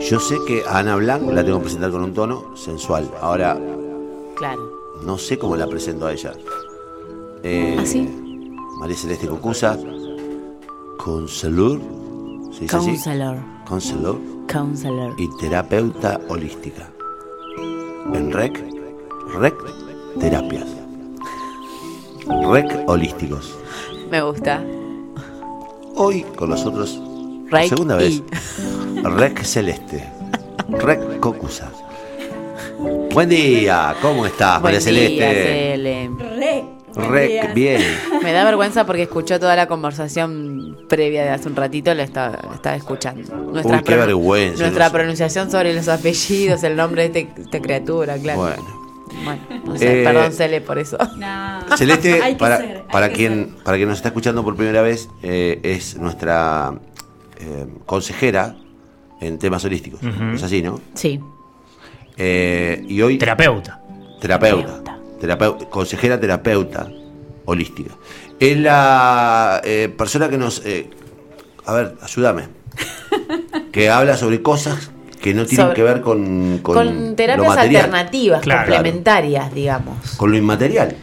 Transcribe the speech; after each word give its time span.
Yo 0.00 0.18
sé 0.20 0.38
que 0.46 0.64
a 0.64 0.78
Ana 0.78 0.96
Blanc 0.96 1.30
la 1.32 1.44
tengo 1.44 1.58
que 1.58 1.64
presentar 1.64 1.90
con 1.90 2.02
un 2.02 2.14
tono 2.14 2.44
sensual. 2.54 3.10
Ahora, 3.20 3.58
Claro. 4.36 4.72
no 5.02 5.18
sé 5.18 5.38
cómo 5.38 5.54
la 5.56 5.66
presento 5.66 6.06
a 6.06 6.12
ella. 6.12 6.32
Eh, 7.50 7.76
¿Ah, 7.80 7.86
sí? 7.86 8.06
María 8.78 8.94
Celeste 8.94 9.26
Cocusa, 9.26 9.78
conselor, 10.98 11.80
¿se 12.52 12.60
dice 12.60 12.76
así? 12.76 12.86
Counselor. 13.66 14.20
Counselor. 14.52 15.14
y 15.16 15.28
terapeuta 15.38 16.20
holística. 16.28 16.90
En 18.12 18.32
REC, 18.32 18.62
REC 19.38 19.54
Terapias. 20.20 20.66
REC 22.52 22.86
Holísticos. 22.86 23.56
Me 24.10 24.20
gusta. 24.20 24.62
Hoy 25.96 26.26
con 26.36 26.50
nosotros, 26.50 27.00
segunda 27.66 27.96
vez, 27.96 28.22
REC 29.02 29.42
Celeste, 29.42 30.04
REC 30.68 31.18
Cocusa. 31.18 31.72
Buen 33.14 33.30
día, 33.30 33.96
¿cómo 34.02 34.26
estás, 34.26 34.60
María 34.60 34.82
Celeste? 34.82 35.18
Cele. 35.18 36.10
REC, 36.98 37.54
bien. 37.54 37.80
Me 38.22 38.32
da 38.32 38.44
vergüenza 38.44 38.84
porque 38.86 39.02
escuchó 39.02 39.38
toda 39.40 39.54
la 39.56 39.66
conversación 39.66 40.76
previa 40.88 41.22
de 41.24 41.30
hace 41.30 41.48
un 41.48 41.56
ratito, 41.56 41.94
la 41.94 42.02
estaba, 42.02 42.38
la 42.48 42.54
estaba 42.54 42.76
escuchando. 42.76 43.34
Nuestra 43.36 43.76
Uy, 43.78 43.82
qué 43.84 43.96
vergüenza, 43.96 44.62
Nuestra 44.62 44.84
no 44.86 44.90
sé. 44.90 44.96
pronunciación 44.96 45.50
sobre 45.50 45.74
los 45.74 45.88
apellidos, 45.88 46.62
el 46.64 46.76
nombre 46.76 47.08
de 47.08 47.20
este- 47.20 47.42
esta 47.42 47.60
criatura, 47.60 48.16
claro. 48.18 48.40
Bueno. 48.40 48.78
Bueno, 49.24 49.40
no 49.64 49.76
sé, 49.78 50.02
Eh, 50.02 50.04
perdón, 50.04 50.32
Cele, 50.32 50.60
por 50.60 50.78
eso. 50.78 50.98
No. 51.16 51.76
Celeste, 51.76 52.36
para, 52.38 52.58
ser, 52.58 52.82
para, 52.90 53.08
que 53.08 53.14
quien, 53.14 53.32
ser. 53.54 53.64
para 53.64 53.76
quien 53.76 53.88
nos 53.88 53.98
está 53.98 54.08
escuchando 54.08 54.44
por 54.44 54.54
primera 54.56 54.82
vez, 54.82 55.08
eh, 55.22 55.60
es 55.62 55.96
nuestra 55.96 56.74
eh, 57.40 57.66
consejera 57.86 58.54
en 59.20 59.38
temas 59.38 59.64
holísticos. 59.64 60.00
Es 60.34 60.42
así, 60.42 60.62
¿no? 60.62 60.80
Sí. 60.94 61.20
Eh, 62.16 62.84
y 62.88 63.00
hoy, 63.02 63.18
Terapeuta. 63.18 63.80
terapeuta. 64.20 64.62
Terapeuta, 64.82 64.97
consejera 65.70 66.18
terapeuta 66.20 66.88
holística. 67.44 67.94
Es 68.38 68.56
la 68.58 69.60
eh, 69.64 69.92
persona 69.96 70.28
que 70.28 70.38
nos... 70.38 70.62
eh, 70.64 70.88
a 71.64 71.72
ver, 71.74 71.94
ayúdame. 72.02 72.44
que 73.72 73.90
habla 73.90 74.16
sobre 74.16 74.42
cosas 74.42 74.90
que 75.20 75.34
no 75.34 75.44
tienen 75.46 75.66
Sobre- 75.66 75.74
que 75.74 75.82
ver 75.82 76.00
con, 76.00 76.58
con, 76.62 76.74
Con, 76.74 77.08
lo 77.10 77.14
terapias 77.16 77.48
material, 77.48 77.84
alternativas, 77.86 78.40
Claro. 78.42 78.60
complementarias, 78.70 79.52
digamos. 79.54 80.12
Con 80.16 80.30
lo 80.30 80.36
inmaterial. 80.38 80.94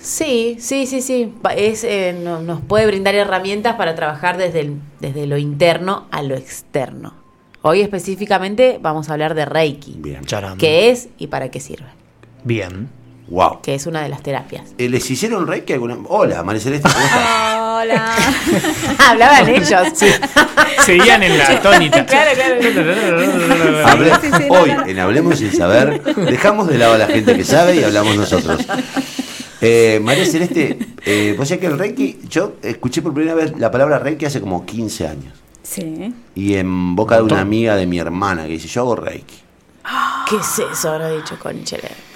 Sí, 0.00 0.56
sí, 0.60 0.86
sí, 0.86 1.02
sí. 1.02 1.34
Es, 1.56 1.84
eh, 1.84 2.16
no- 2.18 2.40
nos 2.40 2.60
puede 2.62 2.86
brindar 2.86 3.14
herramientas 3.14 3.74
para 3.76 3.94
trabajar 3.94 4.38
desde, 4.38 4.60
el- 4.60 4.80
desde 5.00 5.26
lo 5.26 5.36
interno 5.36 6.06
a 6.10 6.22
lo 6.22 6.34
externo. 6.36 7.12
Hoy 7.60 7.80
específicamente 7.82 8.78
vamos 8.80 9.10
a 9.10 9.12
hablar 9.12 9.34
de 9.34 9.44
Reiki. 9.44 9.96
Bien. 9.98 10.22
¿Qué 10.58 10.90
es 10.90 11.08
y 11.18 11.26
para 11.26 11.50
qué 11.50 11.60
sirve? 11.60 11.86
Bien. 12.44 12.88
Wow. 13.30 13.60
Que 13.62 13.74
es 13.74 13.86
una 13.86 14.02
de 14.02 14.08
las 14.08 14.22
terapias. 14.22 14.64
Eh, 14.78 14.88
¿Les 14.88 15.10
hicieron 15.10 15.46
reiki 15.46 15.74
alguna? 15.74 15.98
Hola, 16.08 16.42
María 16.42 16.62
Celeste, 16.62 16.88
¿cómo 16.88 17.04
estás? 17.04 17.58
Hola. 17.58 18.16
Hablaban 19.10 19.48
ellos, 19.48 19.82
sí. 19.94 20.06
Seguían 20.84 21.22
en 21.22 21.36
la 21.36 21.60
tónica. 21.60 22.06
claro, 22.06 22.30
claro. 22.34 22.62
Sí, 24.20 24.30
sí, 24.36 24.44
no, 24.48 24.54
hoy 24.54 24.72
no. 24.72 24.86
en 24.86 24.98
Hablemos 24.98 25.38
sin 25.38 25.52
saber, 25.52 26.02
dejamos 26.02 26.68
de 26.68 26.78
lado 26.78 26.94
a 26.94 26.98
la 26.98 27.06
gente 27.06 27.36
que 27.36 27.44
sabe 27.44 27.76
y 27.76 27.84
hablamos 27.84 28.16
nosotros. 28.16 28.64
Eh, 29.60 30.00
María 30.02 30.24
Celeste, 30.24 30.78
eh, 31.04 31.34
vos 31.36 31.48
sabés 31.48 31.60
que 31.60 31.66
el 31.66 31.78
Reiki, 31.78 32.20
yo 32.28 32.54
escuché 32.62 33.02
por 33.02 33.12
primera 33.12 33.34
vez 33.34 33.58
la 33.58 33.70
palabra 33.70 33.98
Reiki 33.98 34.24
hace 34.24 34.40
como 34.40 34.64
15 34.64 35.06
años. 35.08 35.34
Sí. 35.62 36.14
Y 36.34 36.54
en 36.54 36.96
boca 36.96 37.16
de 37.16 37.22
una 37.22 37.40
amiga 37.40 37.76
de 37.76 37.86
mi 37.86 37.98
hermana 37.98 38.44
que 38.44 38.52
dice, 38.52 38.68
yo 38.68 38.82
hago 38.82 38.96
Reiki. 38.96 39.34
¿Qué 40.28 40.36
es 40.36 40.58
eso? 40.72 40.90
Habrá 40.90 41.10
dicho 41.10 41.38
Conchele. 41.38 42.07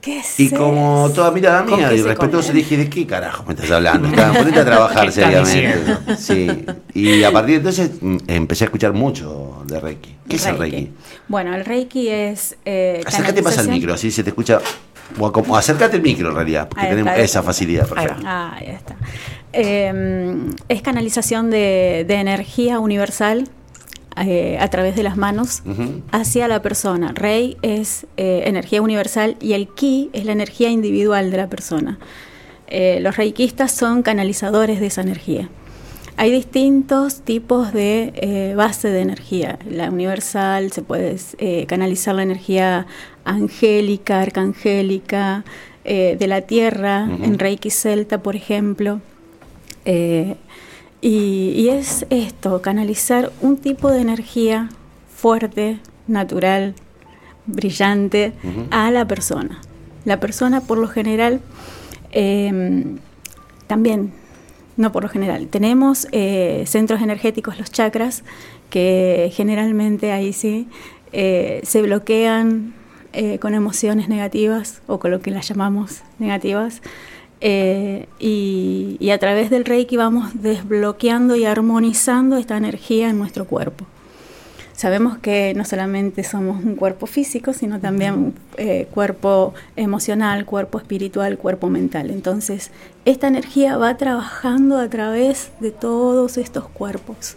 ¿Qué 0.00 0.18
es 0.20 0.40
Y 0.40 0.48
como 0.50 1.10
toda 1.14 1.30
mirada 1.30 1.64
¿Con 1.66 1.76
mía 1.78 1.92
y 1.92 2.00
respetuoso 2.00 2.52
dije, 2.52 2.76
¿de 2.78 2.88
qué 2.88 3.06
carajo 3.06 3.44
me 3.46 3.52
estás 3.54 3.70
hablando? 3.70 4.08
Estaba- 4.12 4.32
Ponete 4.38 4.60
a 4.60 4.64
trabajar 4.64 5.02
¿Qué 5.10 5.20
estás 5.20 5.48
seriamente. 5.48 6.16
Sí. 6.16 6.64
Y 6.94 7.22
a 7.22 7.30
partir 7.30 7.54
de 7.62 7.68
entonces 7.70 7.90
mm, 8.00 8.16
empecé 8.26 8.64
a 8.64 8.66
escuchar 8.66 8.92
mucho 8.94 9.62
de 9.66 9.78
Reiki. 9.78 10.16
¿Qué 10.28 10.36
es 10.36 10.46
el 10.46 10.56
Reiki? 10.58 10.90
Bueno, 11.28 11.54
el 11.54 11.64
Reiki 11.66 12.08
es. 12.08 12.56
Eh, 12.64 13.02
Acércate 13.04 13.42
más 13.42 13.58
al 13.58 13.66
canalización- 13.66 13.70
micro, 13.74 13.94
así 13.94 14.10
se 14.10 14.22
te 14.24 14.30
escucha. 14.30 14.60
O, 15.18 15.30
como- 15.32 15.56
acércate 15.56 15.96
al 15.96 16.02
micro 16.02 16.28
en 16.30 16.34
realidad, 16.34 16.68
porque 16.68 16.84
Ahí 16.86 16.90
tenemos 16.90 17.10
está. 17.12 17.22
esa 17.22 17.42
facilidad. 17.42 17.86
Ahí 17.96 18.06
Perfecto. 18.06 18.22
Ah, 18.26 18.58
ya 18.64 18.72
está. 18.72 18.96
Eh, 19.52 20.34
es 20.68 20.82
canalización 20.82 21.50
de, 21.50 22.04
de 22.06 22.14
energía 22.14 22.78
universal 22.78 23.48
eh, 24.20 24.58
a 24.60 24.68
través 24.68 24.96
de 24.96 25.02
las 25.02 25.16
manos 25.16 25.62
hacia 26.12 26.48
la 26.48 26.62
persona. 26.62 27.12
Rei 27.14 27.56
es 27.62 28.06
eh, 28.16 28.42
energía 28.46 28.82
universal 28.82 29.36
y 29.40 29.54
el 29.54 29.68
ki 29.68 30.10
es 30.12 30.24
la 30.24 30.32
energía 30.32 30.70
individual 30.70 31.30
de 31.30 31.36
la 31.36 31.48
persona. 31.48 31.98
Eh, 32.70 33.00
los 33.00 33.16
reikistas 33.16 33.72
son 33.72 34.02
canalizadores 34.02 34.80
de 34.80 34.86
esa 34.86 35.00
energía. 35.02 35.48
Hay 36.16 36.30
distintos 36.30 37.22
tipos 37.22 37.72
de 37.72 38.12
eh, 38.14 38.54
base 38.54 38.88
de 38.88 39.00
energía. 39.00 39.58
La 39.68 39.90
universal 39.90 40.70
se 40.70 40.82
puede 40.82 41.16
eh, 41.38 41.66
canalizar 41.66 42.14
la 42.14 42.22
energía 42.22 42.86
angélica, 43.24 44.20
arcangélica, 44.20 45.44
de 45.82 46.26
la 46.28 46.42
tierra, 46.42 47.08
en 47.22 47.38
Reiki 47.38 47.70
Celta, 47.70 48.22
por 48.22 48.36
ejemplo. 48.36 49.00
Y, 51.02 51.52
y 51.56 51.68
es 51.70 52.06
esto, 52.10 52.60
canalizar 52.60 53.32
un 53.40 53.56
tipo 53.56 53.90
de 53.90 54.00
energía 54.00 54.68
fuerte, 55.14 55.78
natural, 56.06 56.74
brillante 57.46 58.32
a 58.70 58.90
la 58.90 59.06
persona. 59.06 59.60
La 60.04 60.20
persona 60.20 60.60
por 60.60 60.78
lo 60.78 60.88
general 60.88 61.40
eh, 62.12 62.84
también, 63.66 64.12
no 64.76 64.90
por 64.92 65.04
lo 65.04 65.08
general, 65.08 65.46
tenemos 65.46 66.08
eh, 66.12 66.64
centros 66.66 67.00
energéticos, 67.02 67.58
los 67.58 67.70
chakras, 67.70 68.24
que 68.68 69.30
generalmente 69.32 70.10
ahí 70.10 70.32
sí 70.32 70.68
eh, 71.12 71.60
se 71.64 71.82
bloquean 71.82 72.74
eh, 73.12 73.38
con 73.38 73.54
emociones 73.54 74.08
negativas 74.08 74.82
o 74.86 74.98
con 74.98 75.10
lo 75.10 75.20
que 75.20 75.30
las 75.30 75.48
llamamos 75.48 76.02
negativas. 76.18 76.82
Eh, 77.40 78.06
y, 78.18 78.96
y 79.00 79.10
a 79.10 79.18
través 79.18 79.50
del 79.50 79.64
Reiki 79.64 79.96
vamos 79.96 80.30
desbloqueando 80.34 81.36
y 81.36 81.44
armonizando 81.46 82.36
esta 82.36 82.56
energía 82.56 83.08
en 83.08 83.18
nuestro 83.18 83.46
cuerpo. 83.46 83.86
Sabemos 84.80 85.18
que 85.18 85.52
no 85.54 85.66
solamente 85.66 86.24
somos 86.24 86.64
un 86.64 86.74
cuerpo 86.74 87.06
físico, 87.06 87.52
sino 87.52 87.80
también 87.80 88.32
eh, 88.56 88.88
cuerpo 88.90 89.52
emocional, 89.76 90.46
cuerpo 90.46 90.78
espiritual, 90.78 91.36
cuerpo 91.36 91.68
mental. 91.68 92.08
Entonces, 92.08 92.70
esta 93.04 93.28
energía 93.28 93.76
va 93.76 93.98
trabajando 93.98 94.78
a 94.78 94.88
través 94.88 95.50
de 95.60 95.70
todos 95.70 96.38
estos 96.38 96.66
cuerpos. 96.66 97.36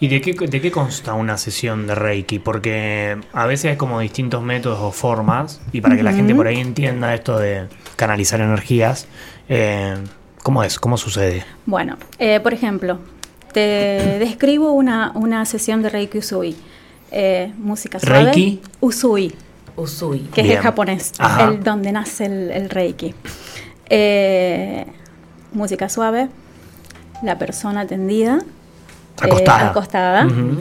¿Y 0.00 0.08
de 0.08 0.20
qué, 0.20 0.32
de 0.32 0.60
qué 0.60 0.70
consta 0.70 1.14
una 1.14 1.38
sesión 1.38 1.86
de 1.86 1.94
Reiki? 1.94 2.38
Porque 2.38 3.16
a 3.32 3.46
veces 3.46 3.70
hay 3.70 3.76
como 3.76 4.00
distintos 4.00 4.42
métodos 4.42 4.78
o 4.80 4.90
formas, 4.90 5.60
y 5.72 5.80
para 5.80 5.96
que 5.96 6.02
la 6.02 6.12
gente 6.12 6.34
por 6.34 6.46
ahí 6.46 6.58
entienda 6.60 7.14
esto 7.14 7.38
de 7.38 7.68
canalizar 7.96 8.40
energías, 8.40 9.06
eh, 9.48 9.96
¿cómo 10.42 10.62
es? 10.64 10.78
¿Cómo 10.78 10.96
sucede? 10.96 11.44
Bueno, 11.66 11.96
eh, 12.18 12.40
por 12.40 12.52
ejemplo, 12.52 12.98
te 13.52 13.60
describo 14.18 14.72
una, 14.72 15.12
una 15.14 15.44
sesión 15.44 15.82
de 15.82 15.90
Reiki 15.90 16.18
Usui. 16.18 16.56
Eh, 17.12 17.52
música 17.58 18.00
suave. 18.00 18.24
¿Reiki? 18.24 18.60
Usui. 18.80 19.32
Usui. 19.76 20.20
que 20.34 20.40
es 20.40 20.50
el 20.50 20.58
japonés, 20.58 21.12
Ajá. 21.18 21.44
el 21.44 21.62
donde 21.62 21.92
nace 21.92 22.26
el, 22.26 22.50
el 22.50 22.70
reiki. 22.70 23.14
Eh, 23.88 24.86
música 25.52 25.88
suave, 25.88 26.28
la 27.22 27.38
persona 27.38 27.82
atendida, 27.82 28.38
eh, 29.22 29.26
Acostada. 29.26 29.70
acostada, 29.70 30.26
Ujú. 30.26 30.58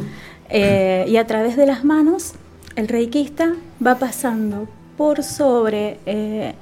eh, 0.50 1.06
y 1.08 1.18
a 1.18 1.26
través 1.28 1.56
de 1.58 1.66
las 1.66 1.84
manos, 1.84 2.34
el 2.76 2.88
reikista 2.88 3.54
va 3.86 3.96
pasando 3.96 4.68
por 4.98 5.24
sobre 5.24 5.98
eh, 6.06 6.54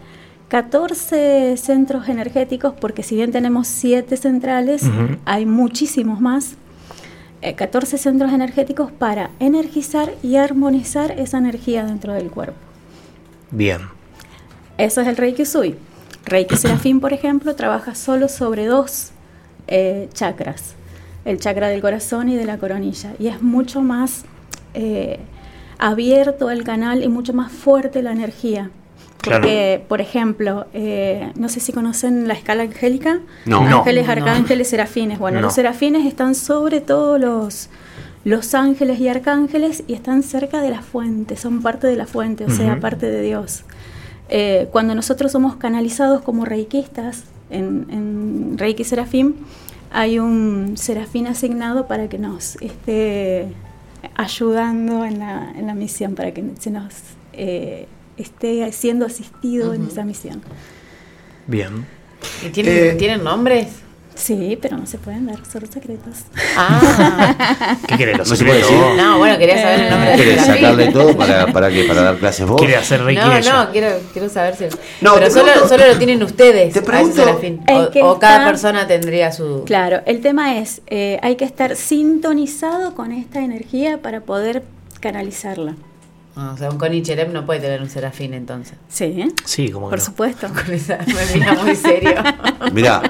14 0.49 1.55
centros 1.57 2.07
energéticos, 2.09 2.73
porque 2.79 3.03
si 3.03 3.15
bien 3.15 3.31
tenemos 3.31 3.67
7 3.67 4.17
centrales, 4.17 4.83
hay 5.25 5.45
muchísimos 5.45 6.19
más. 6.21 6.55
eh, 7.43 7.55
14 7.55 7.97
centros 7.97 8.31
energéticos 8.33 8.91
para 8.91 9.31
energizar 9.39 10.13
y 10.21 10.35
armonizar 10.35 11.09
esa 11.19 11.39
energía 11.39 11.83
dentro 11.83 12.13
del 12.13 12.29
cuerpo. 12.29 12.53
Bien. 13.49 13.79
Eso 14.77 15.01
es 15.01 15.07
el 15.07 15.17
Reiki 15.17 15.41
Usui. 15.41 15.75
Reiki 16.25 16.55
Serafín, 16.55 16.99
por 16.99 17.13
ejemplo, 17.13 17.55
trabaja 17.55 17.95
solo 17.95 18.27
sobre 18.29 18.67
dos 18.67 19.09
eh, 19.67 20.07
chakras, 20.13 20.75
el 21.25 21.39
chakra 21.39 21.67
del 21.69 21.81
corazón 21.81 22.29
y 22.29 22.35
de 22.35 22.45
la 22.45 22.57
coronilla, 22.57 23.13
y 23.19 23.27
es 23.27 23.41
mucho 23.41 23.81
más 23.81 24.23
eh, 24.73 25.19
abierto 25.77 26.49
el 26.51 26.63
canal 26.63 27.03
y 27.03 27.07
mucho 27.07 27.33
más 27.33 27.51
fuerte 27.51 28.01
la 28.01 28.11
energía. 28.11 28.69
Claro. 29.21 29.41
Porque, 29.41 29.83
por 29.87 30.01
ejemplo, 30.01 30.65
eh, 30.73 31.31
no 31.35 31.47
sé 31.47 31.59
si 31.59 31.71
conocen 31.73 32.27
la 32.27 32.33
escala 32.33 32.63
angélica. 32.63 33.19
No. 33.45 33.67
No. 33.69 33.79
Ángeles, 33.79 34.05
No. 34.07 34.11
arcángeles, 34.13 34.67
serafines. 34.67 35.19
Bueno, 35.19 35.37
No. 35.41 35.41
los 35.47 35.53
serafines 35.53 36.07
están 36.07 36.33
sobre 36.33 36.81
todos 36.81 37.19
los, 37.19 37.69
los 38.23 38.55
ángeles 38.55 38.99
y 38.99 39.07
arcángeles 39.09 39.83
y 39.87 39.93
están 39.93 40.23
cerca 40.23 40.61
de 40.61 40.71
la 40.71 40.81
fuente, 40.81 41.37
son 41.37 41.61
parte 41.61 41.85
de 41.85 41.95
la 41.97 42.07
fuente, 42.07 42.45
o 42.45 42.49
sea, 42.49 42.79
parte 42.79 43.11
de 43.11 43.21
Dios. 43.21 43.63
Eh, 44.29 44.69
cuando 44.71 44.95
nosotros 44.95 45.31
somos 45.31 45.55
canalizados 45.55 46.21
como 46.21 46.45
reikistas 46.45 47.25
en, 47.51 47.85
en 47.91 48.57
Reiki 48.57 48.83
Serafín, 48.83 49.35
hay 49.91 50.19
un 50.19 50.77
serafín 50.77 51.27
asignado 51.27 51.87
para 51.87 52.07
que 52.07 52.17
nos 52.17 52.55
esté 52.61 53.47
ayudando 54.15 55.05
en 55.05 55.19
la, 55.19 55.51
en 55.55 55.67
la 55.67 55.73
misión, 55.73 56.15
para 56.15 56.33
que 56.33 56.43
se 56.59 56.71
nos 56.71 56.93
eh, 57.33 57.87
esté 58.17 58.71
siendo 58.71 59.05
asistido 59.05 59.73
en 59.73 59.85
esa 59.87 60.03
misión. 60.05 60.41
Bien. 61.47 61.85
¿Y 62.45 62.49
tienen, 62.49 62.73
Eh, 62.73 62.95
¿tienen 62.97 63.23
nombres? 63.23 63.67
Sí, 64.13 64.57
pero 64.61 64.77
no 64.77 64.85
se 64.85 64.97
pueden 64.97 65.25
dar, 65.27 65.37
son 65.51 65.65
secretos. 65.71 66.15
Ah, 66.55 67.77
¿Qué 67.87 67.97
querés? 67.97 68.17
No 68.17 68.23
¿Los 68.25 68.37
se 68.37 68.45
puede 68.45 68.59
decir. 68.59 68.77
no, 68.97 69.17
bueno, 69.17 69.37
quería 69.39 69.61
saber 69.61 69.79
el 69.79 69.89
nombre 69.89 70.09
de 70.11 70.15
¿Quieres 70.15 70.35
la 70.37 70.43
sacarle 70.55 70.87
todo 70.91 71.17
para, 71.17 71.47
para 71.47 71.69
qué? 71.69 71.85
¿Para 71.85 72.01
dar 72.03 72.17
clases 72.17 72.45
vos? 72.45 72.57
¿Quiere 72.59 72.75
hacer 72.75 73.01
Reiki 73.03 73.21
No, 73.21 73.35
ella? 73.35 73.53
no, 73.65 73.71
quiero, 73.71 73.87
quiero 74.13 74.29
saber 74.29 74.55
si. 74.55 74.65
No, 75.01 75.15
pero 75.15 75.29
solo, 75.31 75.45
pregunto- 75.45 75.67
solo 75.69 75.87
lo 75.87 75.97
tienen 75.97 76.21
ustedes. 76.23 76.73
Te 76.73 76.79
a 76.79 76.83
pregunto- 76.83 77.15
serafín. 77.25 77.61
El 77.67 77.77
O, 77.85 77.89
que 77.91 78.03
o 78.03 78.19
cada 78.19 78.37
está- 78.39 78.47
persona 78.51 78.87
tendría 78.87 79.31
su. 79.31 79.63
Claro, 79.65 80.01
el 80.05 80.21
tema 80.21 80.57
es, 80.57 80.81
eh, 80.87 81.19
hay 81.23 81.35
que 81.35 81.45
estar 81.45 81.75
sintonizado 81.75 82.93
con 82.93 83.11
esta 83.11 83.39
energía 83.39 84.01
para 84.01 84.21
poder 84.21 84.63
canalizarla. 84.99 85.75
Ah, 86.35 86.51
o 86.53 86.57
sea, 86.57 86.69
un 86.69 86.77
Conicherem 86.77 87.33
no 87.33 87.45
puede 87.45 87.59
tener 87.59 87.81
un 87.81 87.89
serafín 87.89 88.33
entonces. 88.33 88.75
Sí, 88.87 89.03
¿eh? 89.05 89.27
Sí, 89.45 89.69
como 89.69 89.87
que 89.87 89.91
por 89.91 89.99
no. 89.99 90.05
supuesto. 90.05 90.47
Con 90.47 90.73
esa 90.73 90.97
me 91.07 91.39
mira 91.39 91.53
muy 91.55 91.75
serio. 91.75 92.13
Mirá, 92.71 93.01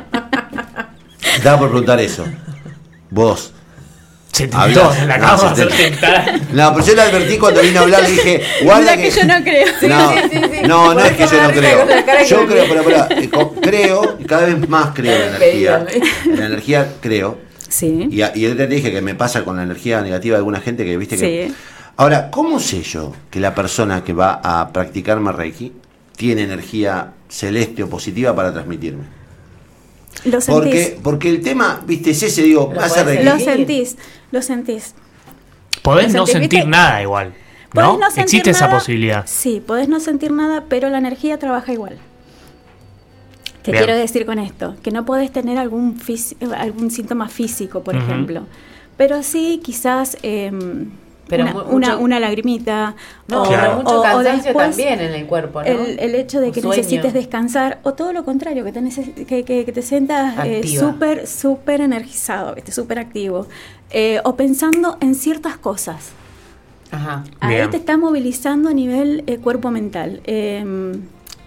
estaba 1.35 1.59
por 1.59 1.69
preguntar 1.69 1.99
eso. 1.99 2.25
Vos. 3.09 3.53
Se 4.31 4.49
Hablas. 4.53 4.95
tentó, 4.95 5.07
la 5.07 5.17
No, 5.17 5.25
acabo 5.25 5.49
de 5.55 5.71
se. 5.71 5.91
No, 6.53 6.73
pero 6.73 6.85
yo 6.85 6.95
le 6.95 7.01
advertí 7.01 7.37
cuando 7.37 7.61
vine 7.61 7.77
a 7.77 7.81
hablar, 7.81 8.03
le 8.03 8.11
dije, 8.11 8.41
guarda 8.63 8.95
Mira 8.95 8.97
que 8.97 9.11
yo 9.11 9.25
no 9.25 9.43
creo. 9.43 9.67
No, 9.89 10.11
Sí, 10.13 10.17
sí, 10.31 10.37
sí. 10.41 10.67
no, 10.67 10.93
no 10.93 10.99
es 11.01 11.11
que 11.11 11.23
eso 11.23 11.35
yo 11.35 11.43
no 11.43 11.49
creo. 11.51 11.85
la 11.85 12.05
que 12.05 12.25
Yo 12.25 12.47
creo, 12.47 12.65
pero, 12.69 12.83
pero, 12.83 13.21
eh, 13.21 13.29
creo, 13.61 14.17
y 14.19 14.23
cada 14.23 14.45
vez 14.45 14.69
más 14.69 14.91
creo 14.95 15.13
en 15.13 15.31
la 15.31 15.37
energía. 15.37 15.85
En 16.25 16.39
la 16.39 16.45
energía 16.45 16.93
creo. 17.01 17.39
Sí. 17.67 18.07
Y, 18.09 18.17
y 18.21 18.21
el 18.45 18.51
otro 18.53 18.55
día 18.55 18.69
te 18.69 18.75
dije 18.75 18.91
que 18.91 19.01
me 19.01 19.15
pasa 19.15 19.43
con 19.43 19.57
la 19.57 19.63
energía 19.63 20.01
negativa 20.01 20.35
de 20.35 20.37
alguna 20.39 20.61
gente 20.61 20.85
que 20.85 20.95
viste 20.95 21.17
que. 21.17 21.47
Sí. 21.49 21.55
Ahora, 21.97 22.31
¿cómo 22.31 22.59
sé 22.61 22.81
yo 22.83 23.13
que 23.29 23.41
la 23.41 23.53
persona 23.53 24.01
que 24.03 24.13
va 24.13 24.39
a 24.41 24.69
practicarme 24.71 25.33
Reiki 25.33 25.73
tiene 26.15 26.43
energía 26.43 27.11
celeste 27.27 27.83
o 27.83 27.89
positiva 27.89 28.33
para 28.33 28.53
transmitirme? 28.53 29.03
Lo 30.25 30.39
sentís. 30.41 30.45
Porque, 30.53 30.99
porque 31.03 31.29
el 31.29 31.41
tema, 31.41 31.81
viste, 31.85 32.11
es 32.11 32.21
ese, 32.23 32.43
digo, 32.43 32.71
Lo 32.73 32.81
hace. 32.81 33.23
Lo 33.23 33.39
sentís, 33.39 33.97
lo 34.31 34.41
sentís. 34.41 34.93
Podés 35.81 36.13
Lo 36.13 36.19
no 36.19 36.25
sentís, 36.27 36.41
sentir 36.41 36.59
¿viste? 36.59 36.69
nada 36.69 37.01
igual. 37.01 37.33
Podés 37.73 37.87
¿No? 37.89 37.99
sentir 38.07 38.23
Existe 38.23 38.49
esa 38.51 38.67
nada, 38.67 38.77
posibilidad. 38.79 39.23
Sí, 39.27 39.63
podés 39.65 39.87
no 39.87 39.99
sentir 39.99 40.31
nada, 40.31 40.65
pero 40.67 40.89
la 40.89 40.97
energía 40.97 41.39
trabaja 41.39 41.71
igual. 41.73 41.97
¿Qué 43.63 43.71
Bien. 43.71 43.83
quiero 43.85 43.97
decir 43.99 44.25
con 44.25 44.39
esto? 44.39 44.75
Que 44.83 44.91
no 44.91 45.05
podés 45.05 45.31
tener 45.31 45.57
algún, 45.57 45.97
fisi- 45.99 46.35
algún 46.55 46.89
síntoma 46.91 47.29
físico, 47.29 47.83
por 47.83 47.95
ejemplo. 47.95 48.41
Pero 48.97 49.23
sí, 49.23 49.61
quizás 49.63 50.17
em, 50.23 50.89
Pero 51.31 51.65
una, 51.71 51.97
una, 51.97 52.19
lagrimita. 52.19 52.95
No, 53.27 53.41
o, 53.41 53.47
Claro. 53.47 53.61
pero 53.63 53.75
mucho 53.77 53.95
o- 53.95 53.99
o 53.99 54.03
cansancio 54.03 54.43
después 54.43 54.67
también 54.69 54.99
en 54.99 55.13
el 55.13 55.25
cuerpo, 55.25 55.61
¿no? 55.61 55.65
el, 55.67 55.97
el 55.99 56.13
hecho 56.15 56.39
de 56.39 56.49
O 56.49 56.51
que 56.51 56.61
sueño. 56.61 56.77
necesites 56.77 57.13
descansar, 57.13 57.79
o 57.83 57.93
todo 57.93 58.13
lo 58.13 58.23
contrario, 58.23 58.63
que 58.63 58.71
te, 58.71 58.81
neces- 58.81 59.25
que, 59.25 59.43
que- 59.43 59.65
que 59.65 59.71
te 59.71 59.81
sientas 59.81 60.35
eh, 60.45 60.61
súper, 60.67 61.25
súper 61.25 61.81
energizado, 61.81 62.55
súper 62.69 62.99
activo. 62.99 63.47
Eh, 63.89 64.19
o 64.23 64.35
pensando 64.35 64.97
en 65.01 65.15
ciertas 65.15 65.57
cosas. 65.57 66.11
Ajá. 66.91 67.23
Ahí 67.39 67.55
Bien. 67.55 67.69
te 67.71 67.77
está 67.77 67.97
movilizando 67.97 68.69
a 68.69 68.73
nivel 68.73 69.23
eh, 69.25 69.37
cuerpo 69.37 69.71
mental. 69.71 70.21
Eh, 70.25 70.93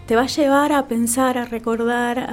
te 0.06 0.16
va 0.16 0.22
a 0.22 0.26
llevar 0.26 0.72
a 0.72 0.86
pensar, 0.86 1.38
a 1.38 1.46
recordar, 1.46 2.18
a, 2.18 2.26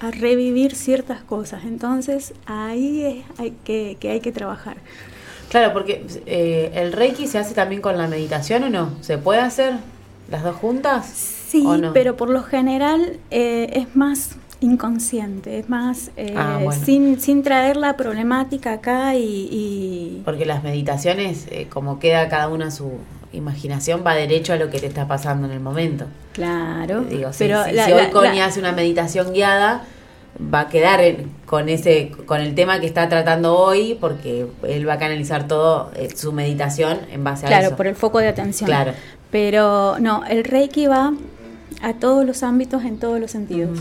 a- 0.00 0.06
a 0.06 0.10
revivir 0.10 0.74
ciertas 0.74 1.22
cosas. 1.22 1.64
Entonces 1.64 2.32
ahí 2.46 3.04
es 3.04 3.38
hay 3.40 3.52
que, 3.64 3.96
que 4.00 4.10
hay 4.10 4.20
que 4.20 4.32
trabajar. 4.32 4.76
Claro, 5.50 5.72
porque 5.74 6.06
eh, 6.26 6.70
el 6.74 6.92
Reiki 6.92 7.26
se 7.26 7.38
hace 7.38 7.54
también 7.54 7.82
con 7.82 7.98
la 7.98 8.06
meditación 8.06 8.64
o 8.64 8.70
no? 8.70 8.90
¿Se 9.02 9.18
puede 9.18 9.40
hacer 9.40 9.74
las 10.30 10.42
dos 10.44 10.56
juntas? 10.56 11.06
Sí, 11.06 11.66
pero 11.92 12.16
por 12.16 12.30
lo 12.30 12.42
general 12.44 13.18
eh, 13.32 13.68
es 13.74 13.96
más 13.96 14.36
inconsciente, 14.60 15.58
es 15.58 15.68
más 15.68 16.10
eh, 16.16 16.34
Ah, 16.36 16.60
bueno. 16.62 16.84
sin, 16.84 17.20
sin 17.20 17.42
traer 17.42 17.76
la 17.76 17.96
problemática 17.96 18.74
acá 18.74 19.16
y... 19.16 19.48
y- 19.50 20.22
Porque 20.24 20.46
las 20.46 20.62
meditaciones, 20.62 21.46
eh, 21.50 21.66
como 21.68 21.98
queda 21.98 22.28
cada 22.28 22.48
una 22.48 22.70
su 22.70 22.92
imaginación, 23.32 24.04
va 24.06 24.14
derecho 24.14 24.52
a 24.52 24.56
lo 24.56 24.70
que 24.70 24.78
te 24.78 24.86
está 24.86 25.06
pasando 25.08 25.46
en 25.46 25.52
el 25.52 25.60
momento. 25.60 26.06
claro, 26.32 27.02
Digo, 27.02 27.32
si, 27.32 27.38
pero 27.44 27.64
si- 27.64 27.72
la- 27.72 27.86
si 27.86 27.92
hoy 27.92 28.02
la- 28.02 28.10
Connie 28.10 28.38
la- 28.38 28.46
hace 28.46 28.60
una 28.60 28.72
meditación 28.72 29.32
guiada, 29.32 29.82
va 30.52 30.60
a 30.60 30.68
quedar 30.68 31.00
con 31.46 31.68
ese 31.68 32.12
con 32.26 32.40
el 32.40 32.54
tema 32.54 32.80
que 32.80 32.86
está 32.86 33.08
tratando 33.08 33.56
hoy, 33.58 33.96
porque 34.00 34.46
él 34.62 34.88
va 34.88 34.94
a 34.94 34.98
canalizar 34.98 35.46
todo 35.48 35.90
eh, 35.96 36.08
su 36.14 36.32
meditación 36.32 36.98
en 37.10 37.24
base 37.24 37.46
a 37.46 37.48
Claro, 37.48 37.66
eso. 37.68 37.76
por 37.76 37.86
el 37.86 37.94
foco 37.96 38.18
de 38.18 38.28
atención. 38.28 38.66
Claro. 38.68 38.92
Pero 39.30 39.96
no, 40.00 40.24
el 40.26 40.44
Reiki 40.44 40.86
va 40.86 41.12
a 41.82 41.92
todos 41.94 42.24
los 42.26 42.42
ámbitos 42.42 42.84
en 42.84 42.98
todos 42.98 43.20
los 43.20 43.30
sentidos. 43.30 43.78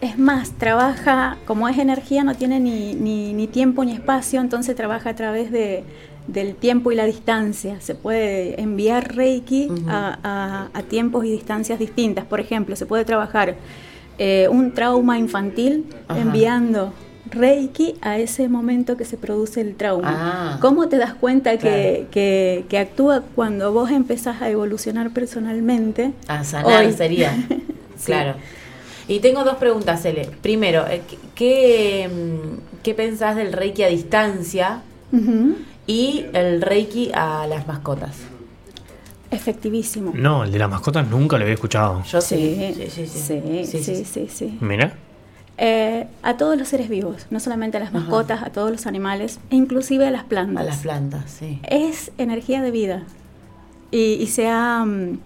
Es 0.00 0.18
más, 0.18 0.50
trabaja, 0.58 1.36
como 1.46 1.68
es 1.68 1.78
energía, 1.78 2.24
no 2.24 2.34
tiene 2.34 2.58
ni, 2.58 2.94
ni, 2.94 3.32
ni 3.34 3.46
tiempo 3.46 3.84
ni 3.84 3.92
espacio, 3.92 4.40
entonces 4.40 4.74
trabaja 4.74 5.10
a 5.10 5.14
través 5.14 5.52
de, 5.52 5.84
del 6.26 6.56
tiempo 6.56 6.90
y 6.90 6.96
la 6.96 7.04
distancia. 7.04 7.80
Se 7.80 7.94
puede 7.94 8.60
enviar 8.60 9.14
Reiki 9.14 9.68
Ujú. 9.70 9.88
a, 9.88 10.18
a- 10.24 10.68
a 10.74 10.82
tiempos 10.82 11.24
y 11.24 11.30
distancias 11.30 11.78
distintas. 11.78 12.24
Por 12.24 12.40
ejemplo, 12.40 12.74
se 12.74 12.84
puede 12.86 13.04
trabajar 13.04 13.54
eh, 14.24 14.46
un 14.48 14.72
trauma 14.72 15.18
infantil 15.18 15.72
Ajá. 16.06 16.20
enviando 16.20 16.92
Reiki 17.30 17.94
a 18.02 18.18
ese 18.18 18.48
momento 18.48 18.96
que 18.96 19.04
se 19.04 19.16
produce 19.16 19.60
el 19.62 19.74
trauma. 19.74 20.10
Ah. 20.54 20.58
¿Cómo 20.60 20.88
te 20.88 20.96
das 20.98 21.14
cuenta 21.14 21.50
que, 21.52 21.58
Claro. 21.58 22.10
que, 22.12 22.64
que 22.68 22.78
actúa 22.78 23.22
cuando 23.34 23.72
vos 23.72 23.90
empezás 23.90 24.42
a 24.42 24.50
evolucionar 24.50 25.10
personalmente? 25.10 26.12
A 26.28 26.44
sanar 26.44 26.84
Hoy. 26.84 26.92
sería. 26.92 27.30
Sí. 27.96 28.06
Claro. 28.06 28.34
Y 29.08 29.20
tengo 29.20 29.44
dos 29.44 29.56
preguntas, 29.56 30.04
Ele. 30.04 30.28
Primero, 30.42 30.84
eh, 30.88 31.00
¿qué- 31.08 31.18
¿qué, 31.36 32.08
mm, 32.08 32.82
¿qué 32.82 32.94
pensás 32.94 33.34
del 33.36 33.52
Reiki 33.52 33.82
a 33.84 33.88
distancia 33.88 34.82
y 35.86 36.24
el 36.32 36.60
Reiki 36.62 37.10
a 37.14 37.46
las 37.46 37.66
mascotas? 37.66 38.16
Efectivísimo. 39.32 40.12
No, 40.14 40.44
el 40.44 40.52
de 40.52 40.58
las 40.58 40.70
mascotas 40.70 41.08
nunca 41.08 41.36
lo 41.38 41.42
había 41.44 41.54
escuchado. 41.54 42.02
Yo 42.04 42.20
Sí, 42.20 42.72
sí, 42.74 42.90
sí, 42.90 43.06
sí. 43.06 43.64
sí, 43.64 43.82
sí, 43.82 44.04
sí, 44.04 44.28
sí. 44.30 44.58
Mira. 44.60 44.92
Eh, 45.58 46.06
a 46.22 46.36
todos 46.36 46.56
los 46.58 46.68
seres 46.68 46.88
vivos, 46.88 47.26
no 47.30 47.38
solamente 47.40 47.76
a 47.76 47.80
las 47.80 47.90
Ajá. 47.90 48.00
mascotas, 48.00 48.42
a 48.42 48.50
todos 48.50 48.70
los 48.70 48.86
animales, 48.86 49.38
e 49.50 49.56
inclusive 49.56 50.06
a 50.06 50.10
las 50.10 50.24
plantas. 50.24 50.62
A 50.62 50.64
las 50.64 50.78
plantas, 50.78 51.30
sí. 51.30 51.60
es 51.68 52.10
energía 52.18 52.62
de 52.62 52.70
vida. 52.70 53.02
Y, 53.90 54.14
y 54.14 54.26
se 54.28 54.48
ha 54.48 54.84
mm, 54.84 55.18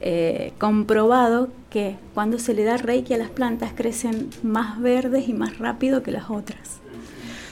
eh, 0.00 0.52
comprobado 0.58 1.48
que 1.70 1.96
cuando 2.14 2.38
se 2.38 2.54
le 2.54 2.64
da 2.64 2.76
reiki 2.76 3.14
a 3.14 3.18
las 3.18 3.30
plantas 3.30 3.72
crecen 3.74 4.30
más 4.42 4.80
verdes 4.80 5.28
y 5.28 5.32
más 5.32 5.58
rápido 5.58 6.02
que 6.02 6.10
las 6.10 6.30
otras. 6.30 6.80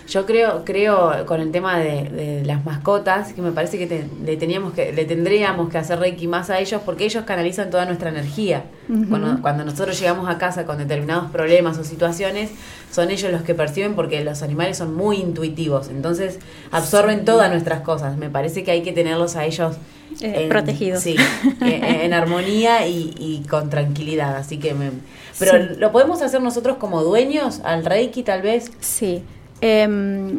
Yo 0.09 0.25
creo, 0.25 0.65
creo 0.65 1.27
con 1.27 1.41
el 1.41 1.51
tema 1.51 1.79
de, 1.79 2.05
de 2.05 2.45
las 2.45 2.65
mascotas, 2.65 3.33
que 3.33 3.43
me 3.43 3.51
parece 3.51 3.77
que 3.77 3.87
te- 3.89 4.07
le 4.25 4.37
teníamos 4.37 4.73
que, 4.73 4.93
le 4.93 5.05
tendríamos 5.05 5.69
que 5.69 5.79
hacer 5.79 5.99
reiki 5.99 6.29
más 6.29 6.49
a 6.49 6.61
ellos, 6.61 6.81
porque 6.85 7.05
ellos 7.05 7.25
canalizan 7.25 7.71
toda 7.71 7.87
nuestra 7.87 8.11
energía. 8.11 8.65
Cuando, 9.09 9.43
cuando 9.43 9.65
nosotros 9.65 9.99
llegamos 9.99 10.29
a 10.31 10.39
casa 10.39 10.65
con 10.65 10.79
determinados 10.79 11.31
problemas 11.33 11.77
o 11.79 11.83
situaciones, 11.85 12.51
son 12.93 13.11
ellos 13.11 13.33
los 13.33 13.43
que 13.43 13.55
perciben 13.55 13.95
porque 13.97 14.23
los 14.23 14.43
animales 14.43 14.79
son 14.79 14.95
muy 14.95 15.17
intuitivos, 15.17 15.89
entonces 15.89 16.39
absorben 16.71 17.25
todas 17.25 17.51
nuestras 17.51 17.81
cosas. 17.81 18.17
Me 18.17 18.31
parece 18.31 18.63
que 18.63 18.71
hay 18.71 18.83
que 18.83 18.93
tenerlos 18.93 19.35
a 19.35 19.45
ellos 19.45 19.77
Eh, 20.23 20.47
protegidos. 20.49 21.03
Sí, 21.03 21.17
en, 21.61 21.85
en 21.85 22.13
armonía 22.15 22.87
y, 22.87 23.13
y 23.19 23.43
con 23.49 23.69
tranquilidad. 23.71 24.37
Así 24.37 24.57
que, 24.59 24.73
me, 24.73 24.91
pero 25.39 25.53
Sí. 25.53 25.75
lo 25.79 25.91
podemos 25.93 26.23
hacer 26.23 26.41
nosotros 26.41 26.77
como 26.79 27.03
dueños 27.03 27.61
al 27.65 27.85
reiki, 27.85 28.23
tal 28.23 28.41
vez. 28.41 28.71
Sí. 28.81 29.23
Em, 29.61 30.39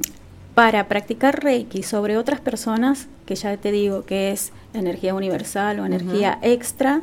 para 0.55 0.88
practicar 0.88 1.43
Reiki 1.43 1.83
sobre 1.83 2.17
otras 2.17 2.39
personas, 2.39 3.07
que 3.25 3.36
ya 3.36 3.55
te 3.57 3.71
digo 3.71 4.05
que 4.05 4.31
es 4.31 4.51
energía 4.74 5.13
universal 5.13 5.79
o 5.79 5.86
energía 5.86 6.39
extra, 6.41 7.01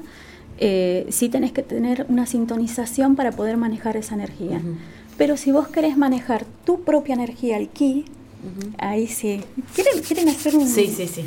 eh, 0.59 1.07
sí 1.11 1.29
tenés 1.29 1.53
que 1.53 1.63
tener 1.63 2.07
una 2.09 2.27
sintonización 2.27 3.15
para 3.15 3.31
poder 3.33 3.57
manejar 3.57 3.97
esa 3.97 4.15
energía. 4.15 4.61
Pero 5.17 5.37
si 5.37 5.53
vos 5.53 5.69
querés 5.69 5.97
manejar 5.97 6.45
tu 6.65 6.83
propia 6.83 7.15
energía, 7.15 7.57
el 7.57 7.69
ki, 7.69 8.07
ahí 8.79 9.07
sí. 9.07 9.41
¿Quieren, 9.75 10.03
¿Quieren 10.03 10.29
hacer 10.29 10.57
un...? 10.57 10.69
Sí, 10.69 10.89
sí, 10.89 11.07
sí. 11.07 11.25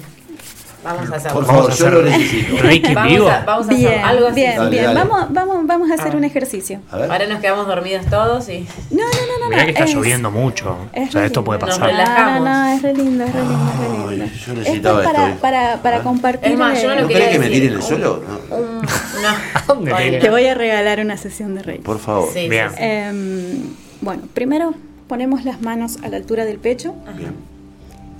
Vamos 0.83 1.11
a 1.11 1.15
hacerlo. 1.15 1.37
Por 1.39 1.45
favor, 1.47 1.71
yo 1.73 1.89
lo 1.89 1.99
hacer- 1.99 2.19
necesito. 2.19 2.57
Reiki 2.61 2.87
en 2.87 2.93
Vamos 2.93 3.11
vivo. 3.11 3.29
a, 3.29 3.39
vamos 3.45 3.67
a 3.67 3.69
Bien, 3.73 3.87
hacer 3.87 3.99
algo 4.05 4.27
así. 4.27 4.35
bien, 4.35 4.55
Dale, 4.57 4.69
bien. 4.69 4.83
dale. 4.85 4.99
Vamos, 4.99 5.25
vamos, 5.33 5.67
vamos 5.67 5.91
a 5.91 5.93
hacer 5.95 6.11
Ah. 6.13 6.17
un 6.17 6.23
ejercicio. 6.23 6.79
A 6.91 6.97
ver. 6.97 7.11
Ahora 7.11 7.27
nos 7.27 7.39
quedamos 7.39 7.67
dormidos 7.67 8.05
todos 8.05 8.47
y. 8.49 8.59
No, 8.91 8.97
no, 8.97 9.03
no, 9.03 9.43
no. 9.45 9.49
Mirá 9.49 9.65
que 9.65 9.71
está 9.71 9.83
es- 9.85 9.93
lloviendo 9.93 10.31
mucho. 10.31 10.77
es 10.93 11.09
O 11.09 11.11
sea, 11.13 11.25
esto 11.25 11.43
puede 11.43 11.59
lindo. 11.59 11.67
Nos 11.67 11.79
pasar. 11.79 11.91
relajamos. 11.95 12.39
No, 12.41 12.45
no, 12.45 12.63
no, 12.65 12.73
es 12.75 12.81
re 12.83 12.93
lindo, 12.93 13.23
es 13.25 13.33
re 13.33 13.41
lindo, 13.41 13.55
es 13.73 13.79
re 13.79 13.85
Ay, 13.87 14.09
lindo. 14.17 14.25
yo 14.25 14.33
Esto 14.35 14.53
necesitaba 14.53 15.01
es 15.01 15.07
para, 15.09 15.27
esto. 15.29 15.41
para, 15.41 15.77
para 15.81 15.97
Ah. 15.97 16.03
compartir. 16.03 16.51
Es 16.51 16.57
más, 16.57 16.81
yo 16.81 16.87
no 16.89 16.93
eh, 16.95 17.01
¿No 17.01 17.07
quería 17.07 17.29
que 17.31 17.39
me 17.39 17.45
decir. 17.49 17.61
tire 17.61 17.67
en 17.73 17.73
el 17.79 17.83
suelo? 17.83 18.23
No. 18.49 18.55
Un- 18.55 18.81
no. 19.85 20.19
Te 20.19 20.29
voy 20.29 20.45
a 20.45 20.53
regalar 20.53 20.99
una 20.99 21.17
sesión 21.17 21.55
de 21.55 21.63
Reiki. 21.63 21.83
Por 21.83 21.99
favor. 21.99 22.29
Sí, 22.33 22.41
sí, 22.43 22.49
Bien. 22.49 22.69
sí. 22.69 22.75
Em, 22.79 23.73
bueno, 24.01 24.23
primero 24.33 24.73
ponemos 25.07 25.43
las 25.43 25.61
manos 25.61 25.97
a 26.03 26.09
la 26.09 26.17
altura 26.17 26.45
del 26.45 26.59
pecho 26.59 26.93
Bien. 27.17 27.33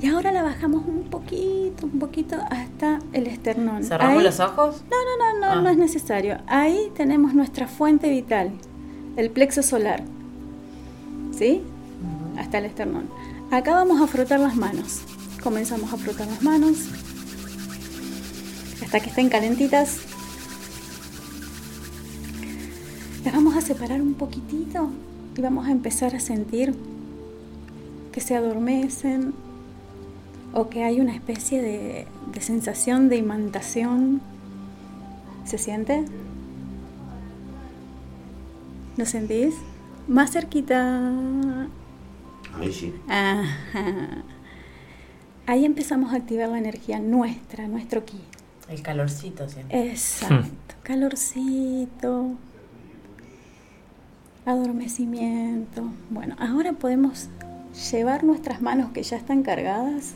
Y 0.01 0.07
ahora 0.07 0.31
la 0.31 0.43
bajamos 0.43 0.83
un 0.87 1.03
poquito, 1.09 1.85
un 1.85 1.99
poquito 1.99 2.35
hasta 2.49 2.99
el 3.13 3.27
esternón. 3.27 3.83
¿Cerramos 3.83 4.17
Ahí- 4.19 4.23
los 4.23 4.39
ojos? 4.39 4.83
No, 4.91 4.97
no, 4.97 5.39
no, 5.39 5.39
no, 5.39 5.59
Ah. 5.59 5.61
no 5.61 5.69
es 5.69 5.77
necesario. 5.77 6.37
Ahí 6.47 6.91
tenemos 6.95 7.33
nuestra 7.33 7.67
fuente 7.67 8.09
vital, 8.09 8.51
el 9.15 9.29
plexo 9.31 9.63
solar. 9.63 10.03
¿Sí? 11.37 11.61
Hasta 12.37 12.59
el 12.59 12.65
esternón. 12.65 13.09
Acá 13.51 13.73
vamos 13.73 14.01
a 14.01 14.07
frotar 14.07 14.39
las 14.39 14.55
manos. 14.55 15.01
Comenzamos 15.43 15.91
a 15.93 15.97
frotar 15.97 16.27
las 16.27 16.41
manos 16.43 16.77
hasta 18.83 18.99
que 18.99 19.09
estén 19.09 19.29
calentitas. 19.29 19.97
Las 23.23 23.33
vamos 23.33 23.55
a 23.55 23.61
separar 23.61 24.01
un 24.01 24.13
poquitito 24.13 24.89
y 25.35 25.41
vamos 25.41 25.67
a 25.67 25.71
empezar 25.71 26.15
a 26.15 26.19
sentir 26.19 26.73
que 28.11 28.21
se 28.21 28.35
adormecen 28.35 29.33
o 30.57 30.69
que 30.69 30.83
hay 30.83 30.99
una 30.99 31.13
especie 31.13 31.61
de, 31.61 32.07
de 32.33 32.41
sensación 32.41 33.09
de 33.09 33.17
imantación. 33.17 34.21
¿Se 35.45 35.59
siente? 35.59 36.03
¿Lo 38.97 39.05
sentís? 39.05 39.53
Más 40.07 40.31
cerquita. 40.31 41.09
A 41.09 42.57
mí 42.59 42.71
sí. 42.71 42.91
Ajá. 43.07 44.23
Ahí 45.45 45.63
empezamos 45.63 46.11
a 46.11 46.15
activar 46.15 46.49
la 46.49 46.57
energía 46.57 46.99
nuestra, 46.99 47.67
nuestro 47.67 48.03
ki. 48.03 48.19
El 48.67 48.81
calorcito 48.81 49.47
siempre. 49.47 49.91
Exacto. 49.91 50.73
Calorcito. 50.81 52.31
Adormecimiento. 54.43 55.83
Bueno, 56.09 56.35
ahora 56.39 56.73
podemos 56.73 57.27
llevar 57.91 58.23
nuestras 58.23 58.59
manos 58.59 58.89
que 58.89 59.03
ya 59.03 59.17
están 59.17 59.43
cargadas 59.43 60.15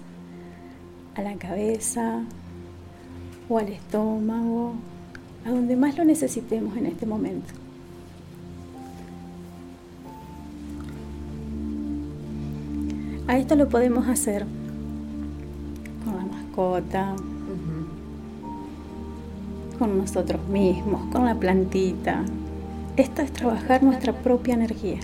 a 1.22 1.24
la 1.24 1.38
cabeza 1.38 2.24
o 3.48 3.58
al 3.58 3.68
estómago, 3.70 4.74
a 5.46 5.50
donde 5.50 5.76
más 5.76 5.98
lo 5.98 6.04
necesitemos 6.04 6.76
en 6.78 6.88
este 6.88 7.06
momento. 7.06 7.54
A 13.28 13.38
esto 13.38 13.56
lo 13.56 13.70
podemos 13.70 14.08
hacer 14.08 14.46
con 16.04 16.16
la 16.18 16.26
mascota, 16.26 17.16
con 19.80 19.98
nosotros 19.98 20.48
mismos, 20.50 21.12
con 21.12 21.26
la 21.26 21.36
plantita. 21.36 22.24
Esto 22.98 23.22
es 23.22 23.32
trabajar 23.32 23.84
nuestra 23.84 24.14
propia 24.14 24.56
energía. 24.56 25.00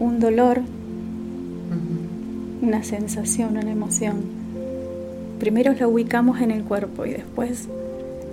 Un 0.00 0.18
dolor, 0.20 0.62
una 2.68 2.82
sensación, 2.84 3.56
una 3.56 3.70
emoción. 3.70 4.16
Primero 5.40 5.72
la 5.72 5.88
ubicamos 5.88 6.40
en 6.40 6.50
el 6.50 6.64
cuerpo 6.64 7.06
y 7.06 7.10
después 7.12 7.66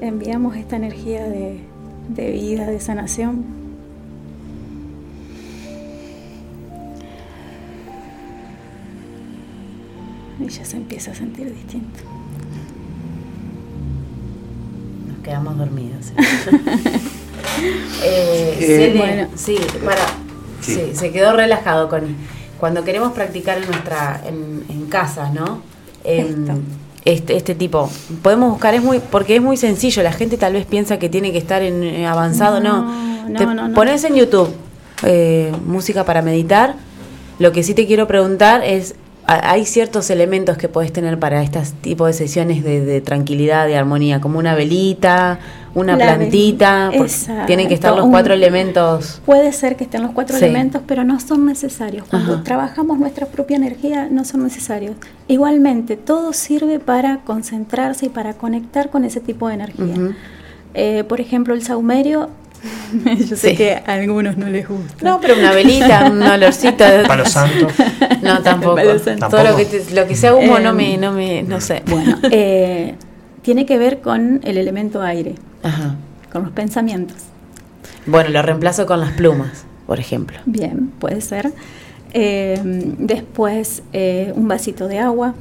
enviamos 0.01 0.57
esta 0.57 0.75
energía 0.75 1.23
de, 1.23 1.59
de 2.09 2.31
vida, 2.31 2.67
de 2.69 2.79
sanación. 2.81 3.45
Y 10.39 10.49
ya 10.49 10.65
se 10.65 10.77
empieza 10.77 11.11
a 11.11 11.15
sentir 11.15 11.53
distinto. 11.53 11.99
Nos 15.07 15.17
quedamos 15.23 15.57
dormidos. 15.57 16.11
eh, 18.03 18.57
Eh, 18.59 18.65
Cele, 18.67 18.97
bueno. 18.97 19.27
sí, 19.35 19.57
para. 19.83 20.01
Sí. 20.61 20.73
Sí. 20.75 20.81
se 20.93 21.11
quedó 21.11 21.33
relajado 21.35 21.87
con. 21.89 22.03
Cuando 22.59 22.83
queremos 22.83 23.11
practicar 23.13 23.57
en 23.57 23.65
nuestra, 23.67 24.21
en, 24.25 24.63
en 24.69 24.85
casa, 24.87 25.29
¿no? 25.31 25.61
Em, 26.03 26.43
Esto. 26.43 26.53
este, 27.03 27.35
este 27.35 27.55
tipo, 27.55 27.89
podemos 28.21 28.51
buscar, 28.51 28.73
es 28.75 28.83
muy, 28.83 28.99
porque 28.99 29.35
es 29.35 29.41
muy 29.41 29.57
sencillo, 29.57 30.03
la 30.03 30.11
gente 30.13 30.37
tal 30.37 30.53
vez 30.53 30.65
piensa 30.65 30.97
que 30.99 31.09
tiene 31.09 31.31
que 31.31 31.37
estar 31.37 31.61
en 31.61 31.83
eh, 31.83 32.07
avanzado, 32.07 32.59
no. 32.59 32.83
No, 32.83 33.29
no, 33.29 33.39
Te 33.39 33.45
no, 33.45 33.53
no. 33.69 33.73
pones 33.73 34.03
en 34.03 34.15
YouTube 34.15 34.49
eh, 35.03 35.51
música 35.65 36.03
para 36.05 36.21
meditar. 36.21 36.75
Lo 37.39 37.51
que 37.51 37.63
sí 37.63 37.73
te 37.73 37.85
quiero 37.85 38.07
preguntar 38.07 38.63
es, 38.63 38.95
hay 39.27 39.65
ciertos 39.65 40.09
elementos 40.09 40.57
que 40.57 40.69
puedes 40.69 40.93
tener 40.93 41.17
para 41.19 41.41
este 41.41 41.61
tipo 41.81 42.05
de 42.05 42.13
sesiones 42.13 42.63
de, 42.63 42.85
de 42.85 43.01
tranquilidad, 43.01 43.65
de 43.67 43.75
armonía, 43.75 44.21
como 44.21 44.37
una 44.39 44.53
velita, 44.55 45.39
una 45.73 45.97
La 45.97 46.15
plantita, 46.15 46.91
tienen 47.47 47.67
que 47.67 47.73
estar 47.73 47.93
los 47.95 48.05
un- 48.05 48.11
cuatro 48.11 48.33
elementos. 48.33 49.21
Puede 49.25 49.51
ser 49.51 49.75
que 49.75 49.83
estén 49.85 50.03
los 50.03 50.11
cuatro 50.11 50.37
Sí. 50.37 50.45
elementos, 50.45 50.81
pero 50.87 51.03
no 51.03 51.19
son 51.19 51.45
necesarios. 51.45 52.05
Cuando 52.09 52.35
Ajá. 52.35 52.43
trabajamos 52.43 52.97
nuestra 52.99 53.25
propia 53.25 53.57
energía, 53.57 54.07
no 54.09 54.23
son 54.25 54.43
necesarios. 54.43 54.95
Igualmente, 55.27 55.97
todo 55.97 56.31
sirve 56.31 56.79
para 56.79 57.17
concentrarse 57.25 58.05
y 58.05 58.09
para 58.09 58.33
conectar 58.35 58.89
con 58.89 59.03
ese 59.05 59.19
tipo 59.19 59.47
de 59.49 59.55
energía. 59.55 59.95
Eh, 60.75 61.03
por 61.07 61.19
ejemplo, 61.19 61.53
el 61.53 61.63
saumerio, 61.63 62.29
yo 63.19 63.35
sé 63.35 63.51
Sí. 63.51 63.55
que 63.55 63.75
a 63.75 63.93
algunos 63.93 64.37
no 64.37 64.47
les 64.47 64.67
gusta. 64.67 64.95
No, 65.03 65.19
pero 65.21 65.35
una 65.37 65.51
velita, 65.51 66.09
un 66.11 66.21
olorcito. 66.23 66.83
Palo 67.07 67.25
santo. 67.25 67.67
No, 68.21 68.41
tampoco. 68.41 68.75
Palo 68.75 68.97
santo. 68.99 69.27
Todo 69.29 69.43
lo 69.43 69.55
que, 69.57 69.65
te- 69.65 69.93
lo 69.93 70.07
que 70.07 70.15
sea 70.15 70.33
humo 70.35 70.59
no 70.59 70.69
Em, 70.71 70.75
me, 70.77 70.97
no 70.97 71.11
me, 71.11 71.43
no 71.43 71.61
sé. 71.61 71.83
Bueno, 71.87 72.17
eh, 72.31 72.95
tiene 73.41 73.65
que 73.65 73.77
ver 73.77 74.01
con 74.01 74.41
el 74.43 74.57
elemento 74.57 75.01
aire, 75.01 75.35
Ajá. 75.63 75.95
con 76.31 76.43
los 76.43 76.51
pensamientos. 76.51 77.17
Bueno, 78.07 78.29
lo 78.29 78.41
reemplazo 78.41 78.85
con 78.85 78.99
las 78.99 79.11
plumas, 79.11 79.65
por 79.87 79.99
ejemplo. 79.99 80.37
Bien, 80.45 80.91
puede 80.99 81.21
ser. 81.21 81.51
Eh, 82.13 82.59
después, 82.97 83.83
eh, 83.93 84.31
un 84.35 84.47
vasito 84.47 84.87
de 84.87 84.99
agua. 84.99 85.33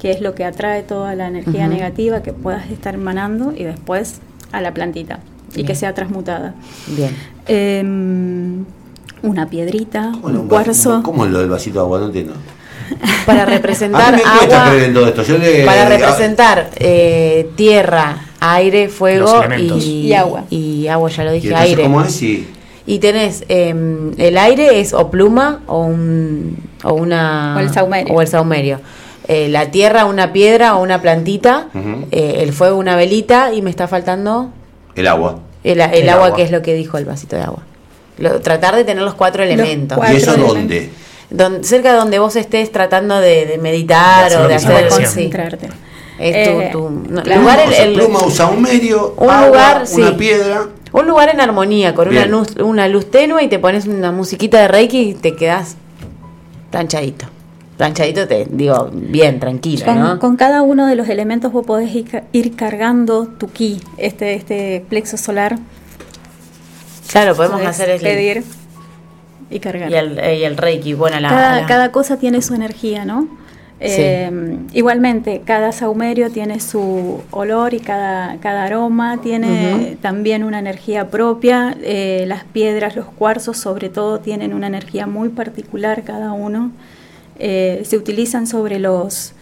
Que 0.00 0.10
es 0.10 0.22
lo 0.22 0.34
que 0.34 0.46
atrae 0.46 0.82
toda 0.82 1.14
la 1.14 1.28
energía 1.28 1.68
negativa 1.68 2.22
que 2.22 2.32
puedas 2.32 2.70
estar 2.70 2.94
emanando 2.94 3.52
y 3.54 3.64
después 3.64 4.20
a 4.50 4.62
la 4.62 4.72
plantita 4.72 5.18
y 5.52 5.56
Bien. 5.56 5.66
que 5.66 5.74
sea 5.74 5.94
transmutada. 5.94 6.54
Bien. 6.88 7.10
Em, 7.46 8.64
una 9.22 9.48
piedrita, 9.50 10.12
¿Cómo, 10.12 10.28
lo- 10.30 10.40
un 10.42 10.48
cuarzo. 10.48 11.02
¿Cómo 11.02 11.26
lo 11.26 11.40
del 11.40 11.48
vasito 11.50 11.78
de 11.80 11.84
agua? 11.84 11.98
No 12.00 12.06
entiendo. 12.06 12.34
Para 13.26 13.42
A 13.44 13.46
representar 13.46 14.14
mí 14.14 14.22
me 14.24 14.38
cuesta 14.38 14.66
agua. 14.66 15.08
esto. 15.08 15.22
Yo 15.22 15.38
le- 15.38 15.64
Para 15.64 15.88
representar 15.88 16.70
eh, 16.76 17.50
tierra, 17.56 18.16
aire, 18.40 18.88
fuego 18.88 19.42
y, 19.58 20.06
Y 20.08 20.12
agua. 20.14 20.44
Y 20.50 20.86
agua, 20.88 21.10
ya 21.10 21.24
lo 21.24 21.32
¿Y 21.32 21.34
dije, 21.34 21.48
entonces 21.48 21.68
aire. 21.70 21.82
cómo 21.82 22.02
es? 22.02 22.12
Sí. 22.12 22.48
Y 22.86 22.98
tenés 22.98 23.44
em, 23.48 24.12
el 24.18 24.38
aire 24.38 24.80
es 24.80 24.94
o 24.94 25.10
pluma 25.10 25.60
o 25.66 25.84
un 25.84 26.56
o 26.82 26.94
una 26.94 27.54
O 27.56 27.60
el 27.60 27.70
saumerio. 27.70 28.14
o 28.14 28.22
el 28.22 28.26
saumerio. 28.28 28.80
Eh, 29.28 29.48
la 29.48 29.70
tierra 29.70 30.06
una 30.06 30.32
piedra 30.32 30.74
o 30.76 30.82
una 30.82 31.00
plantita, 31.02 31.66
eh, 32.10 32.36
el 32.38 32.52
fuego 32.52 32.78
una 32.78 32.96
velita 32.96 33.52
y 33.52 33.62
me 33.62 33.70
está 33.70 33.86
faltando 33.86 34.50
El 34.94 35.06
agua. 35.06 35.38
el, 35.64 35.80
el 35.80 35.92
El 35.94 36.08
agua, 36.08 36.26
agua. 36.26 36.36
que 36.36 36.42
es 36.42 36.50
lo 36.50 36.62
que 36.62 36.74
dijo 36.74 36.98
el 36.98 37.04
vasito 37.04 37.36
de 37.36 37.42
agua. 37.42 37.62
Lo- 38.18 38.40
tratar 38.40 38.74
de 38.76 38.84
tener 38.84 39.02
los 39.02 39.14
cuatro 39.14 39.44
Los 39.44 39.52
elementos. 39.54 39.96
cuatro 39.96 40.14
¿Y 40.14 40.20
eso 40.20 40.34
elementos. 40.34 40.56
dónde? 40.58 40.90
Don- 41.30 41.64
cerca 41.64 41.92
de 41.92 41.98
donde 41.98 42.18
vos 42.18 42.34
estés 42.36 42.70
tratando 42.72 43.20
de, 43.20 43.46
de 43.46 43.58
meditar 43.58 44.28
De 44.30 44.36
o 44.36 44.48
de 44.48 44.54
hacer 44.56 44.72
merece. 44.74 44.96
sí. 44.96 45.02
concentrarte. 45.04 45.68
Es 46.18 46.48
tu- 46.50 46.60
Eh, 46.60 46.68
tu- 46.72 46.90
no, 47.08 47.22
claro. 47.22 47.40
lugar, 47.40 47.58
o 47.60 47.62
el- 47.62 47.72
sea, 47.74 47.84
el- 47.84 47.94
pluma 47.94 48.18
usa 48.26 48.46
un 48.48 48.60
medio, 48.62 49.14
Un 49.16 49.30
agua, 49.30 49.46
lugar, 49.46 49.76
una 49.94 50.08
sí. 50.08 50.14
piedra. 50.18 50.66
un 50.92 51.06
lugar 51.06 51.28
en 51.30 51.40
armonía, 51.40 51.94
con 51.94 52.08
una 52.08 52.26
luz, 52.26 52.56
una 52.56 52.88
luz 52.88 53.10
tenue 53.10 53.42
y 53.44 53.48
te 53.48 53.58
pones 53.60 53.86
una 53.86 54.10
musiquita 54.12 54.60
de 54.60 54.68
Reiki 54.68 55.00
y 55.10 55.14
te 55.14 55.34
quedas 55.36 55.76
planchadito. 56.70 57.26
Planchadito 57.84 58.28
te 58.28 58.46
digo, 58.50 58.90
bien, 58.92 59.40
tranquilo, 59.40 59.86
Con, 59.86 59.98
¿no? 59.98 60.18
con 60.18 60.36
cada 60.36 60.60
uno 60.60 60.86
de 60.86 60.96
los 60.96 61.08
elementos 61.08 61.50
vos 61.50 61.64
podés 61.64 61.90
ir, 61.94 62.04
ca- 62.10 62.24
ir 62.30 62.54
cargando 62.54 63.26
tu 63.26 63.46
ki, 63.48 63.80
este, 63.96 64.34
este 64.34 64.84
plexo 64.86 65.16
solar. 65.16 65.56
claro, 67.10 67.34
podemos 67.34 67.56
Podés 67.62 67.70
hacer 67.70 67.88
el, 67.88 68.00
pedir 68.02 68.44
y 69.48 69.60
cargar. 69.60 69.90
y 69.90 69.94
el, 69.94 70.12
y 70.38 70.44
el 70.44 70.58
Reiki, 70.58 70.92
bueno, 70.92 71.18
la, 71.20 71.30
cada, 71.30 71.60
la- 71.62 71.66
cada 71.66 71.90
cosa 71.90 72.18
tiene 72.18 72.42
su 72.42 72.52
energía, 72.52 73.06
¿no? 73.06 73.28
Eh, 73.80 74.30
igualmente, 74.74 75.40
cada 75.46 75.72
saumerio 75.72 76.30
tiene 76.30 76.60
su 76.60 77.22
olor 77.30 77.72
y 77.72 77.80
cada, 77.80 78.36
cada 78.40 78.64
aroma 78.64 79.22
tiene 79.22 79.96
también 80.02 80.44
una 80.44 80.58
energía 80.58 81.08
propia. 81.08 81.74
Eh, 81.80 82.24
las 82.26 82.44
piedras, 82.44 82.94
los 82.94 83.06
cuarzos 83.06 83.56
sobre 83.56 83.88
todo, 83.88 84.20
tienen 84.20 84.52
una 84.52 84.66
energía 84.66 85.06
muy 85.06 85.30
particular 85.30 86.02
cada 86.04 86.32
uno. 86.32 86.72
Eh, 87.40 87.82
se 87.84 87.96
utilizan 87.96 88.46
sobre 88.46 88.78
los, 88.78 89.32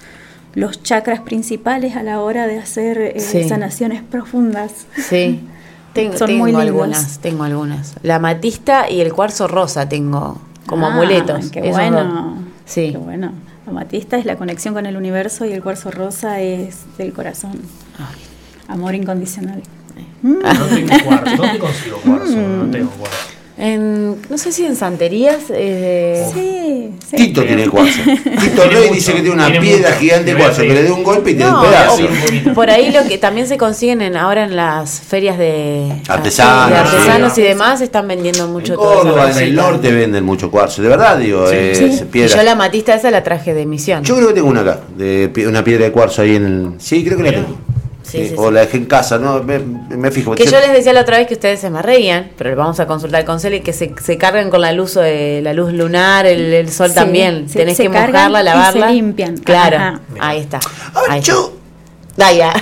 los 0.54 0.82
chakras 0.82 1.20
principales 1.20 1.96
a 1.96 2.02
la 2.02 2.20
hora 2.20 2.46
de 2.46 2.58
hacer 2.58 3.20
sanaciones 3.20 4.02
profundas. 4.02 4.72
Sí. 5.08 5.40
Tengo, 5.92 6.16
Son 6.16 6.32
muy 6.36 6.54
algunas, 6.54 7.18
tengo 7.18 7.44
algunas. 7.44 7.94
La 8.02 8.18
matista 8.18 8.88
y 8.88 9.00
el 9.00 9.12
cuarzo 9.12 9.48
rosa 9.48 9.88
tengo 9.88 10.38
como 10.66 10.86
ah, 10.86 10.92
amuletos. 10.92 11.50
Qué 11.50 11.62
bueno. 11.62 12.36
Sí. 12.66 12.90
Qué 12.92 12.98
bueno. 12.98 13.32
Amatista 13.68 14.16
es 14.16 14.24
la 14.24 14.36
conexión 14.36 14.74
con 14.74 14.86
el 14.86 14.96
universo 14.96 15.44
y 15.44 15.52
el 15.52 15.62
cuarzo 15.62 15.90
rosa 15.90 16.40
es 16.40 16.84
del 16.96 17.12
corazón. 17.12 17.60
Amor 18.68 18.94
incondicional. 18.94 19.62
No 20.22 20.38
tengo 20.66 21.04
cuarzo. 21.04 21.36
¿Dónde 21.36 21.58
consigo 21.58 21.98
cuarzo? 21.98 22.36
No 22.36 22.70
tengo 22.70 22.90
cuarzo. 22.90 23.27
En, 23.60 24.16
no 24.28 24.38
sé 24.38 24.52
si 24.52 24.64
en 24.64 24.76
santerías. 24.76 25.44
Eh, 25.50 26.24
sí, 26.32 26.90
sí, 27.10 27.16
Tito 27.16 27.44
tiene 27.44 27.68
cuarzo. 27.68 28.00
Tito 28.40 28.64
Rey 28.70 28.90
dice 28.92 29.12
que 29.12 29.20
tiene 29.20 29.34
una 29.34 29.48
piedra 29.60 29.92
gigante 29.92 30.32
de 30.32 30.38
cuarzo, 30.38 30.62
que 30.62 30.74
le 30.74 30.84
dé 30.84 30.92
un 30.92 31.02
golpe 31.02 31.32
y 31.32 31.34
tiene 31.34 31.50
un 31.50 31.62
pedazo. 31.62 32.54
Por 32.54 32.70
ahí 32.70 32.92
lo 32.92 33.02
que 33.08 33.18
también 33.18 33.48
se 33.48 33.58
consiguen 33.58 34.00
en, 34.00 34.16
ahora 34.16 34.44
en 34.44 34.54
las 34.54 35.00
ferias 35.00 35.38
de 35.38 35.92
artesanos, 36.06 36.70
de 36.70 36.76
artesanos 36.76 37.38
y 37.38 37.42
demás, 37.42 37.80
están 37.80 38.06
vendiendo 38.06 38.46
mucho 38.46 38.74
en 38.74 38.78
Córdoba, 38.78 39.32
en 39.32 39.38
el 39.38 39.54
norte 39.56 39.90
venden 39.90 40.24
mucho 40.24 40.52
cuarzo. 40.52 40.80
De 40.80 40.88
verdad, 40.88 41.18
digo, 41.18 41.50
es 41.50 42.02
piedra. 42.02 42.36
Yo 42.36 42.42
la 42.44 42.54
matista 42.54 42.94
esa 42.94 43.10
la 43.10 43.24
traje 43.24 43.54
de 43.54 43.66
misión. 43.66 44.04
Yo 44.04 44.14
creo 44.14 44.28
que 44.28 44.34
tengo 44.34 44.48
una 44.48 44.60
acá, 44.60 44.80
de 44.96 45.32
una 45.48 45.64
piedra 45.64 45.86
de 45.86 45.92
cuarzo 45.92 46.22
ahí 46.22 46.36
en 46.36 46.44
el. 46.44 46.70
Sí, 46.78 47.04
creo 47.04 47.16
que 47.16 47.24
la 47.24 47.30
tengo 47.32 47.67
o 48.36 48.50
la 48.50 48.60
dejé 48.60 48.78
en 48.78 48.86
casa, 48.86 49.18
¿no? 49.18 49.42
Me, 49.42 50.10
fijo. 50.10 50.34
Que 50.34 50.46
yo 50.46 50.60
les 50.60 50.72
decía 50.72 50.92
la 50.92 51.02
otra 51.02 51.18
vez 51.18 51.26
que 51.26 51.34
ustedes 51.34 51.60
se 51.60 51.70
me 51.70 51.82
reían, 51.82 52.30
pero 52.36 52.54
vamos 52.56 52.80
a 52.80 52.86
consultar 52.86 53.24
con 53.24 53.40
Celi 53.40 53.60
que 53.60 53.72
se, 53.72 53.94
se 54.02 54.18
cargan 54.18 54.50
con 54.50 54.60
la 54.60 54.72
luz 54.72 54.94
de 54.94 55.40
la 55.42 55.52
luz 55.52 55.72
lunar, 55.72 56.26
el, 56.26 56.70
sol 56.70 56.92
también. 56.94 57.46
Tenés 57.46 57.76
que 57.76 57.88
mojarla, 57.88 58.42
lavarla. 58.42 58.88
se 58.88 58.94
limpian. 58.94 59.36
Claro, 59.38 60.00
ahí 60.20 60.40
está. 60.40 60.60
A 60.94 61.14
ver, 61.14 61.22
yo. 61.22 61.52
Daya. 62.16 62.52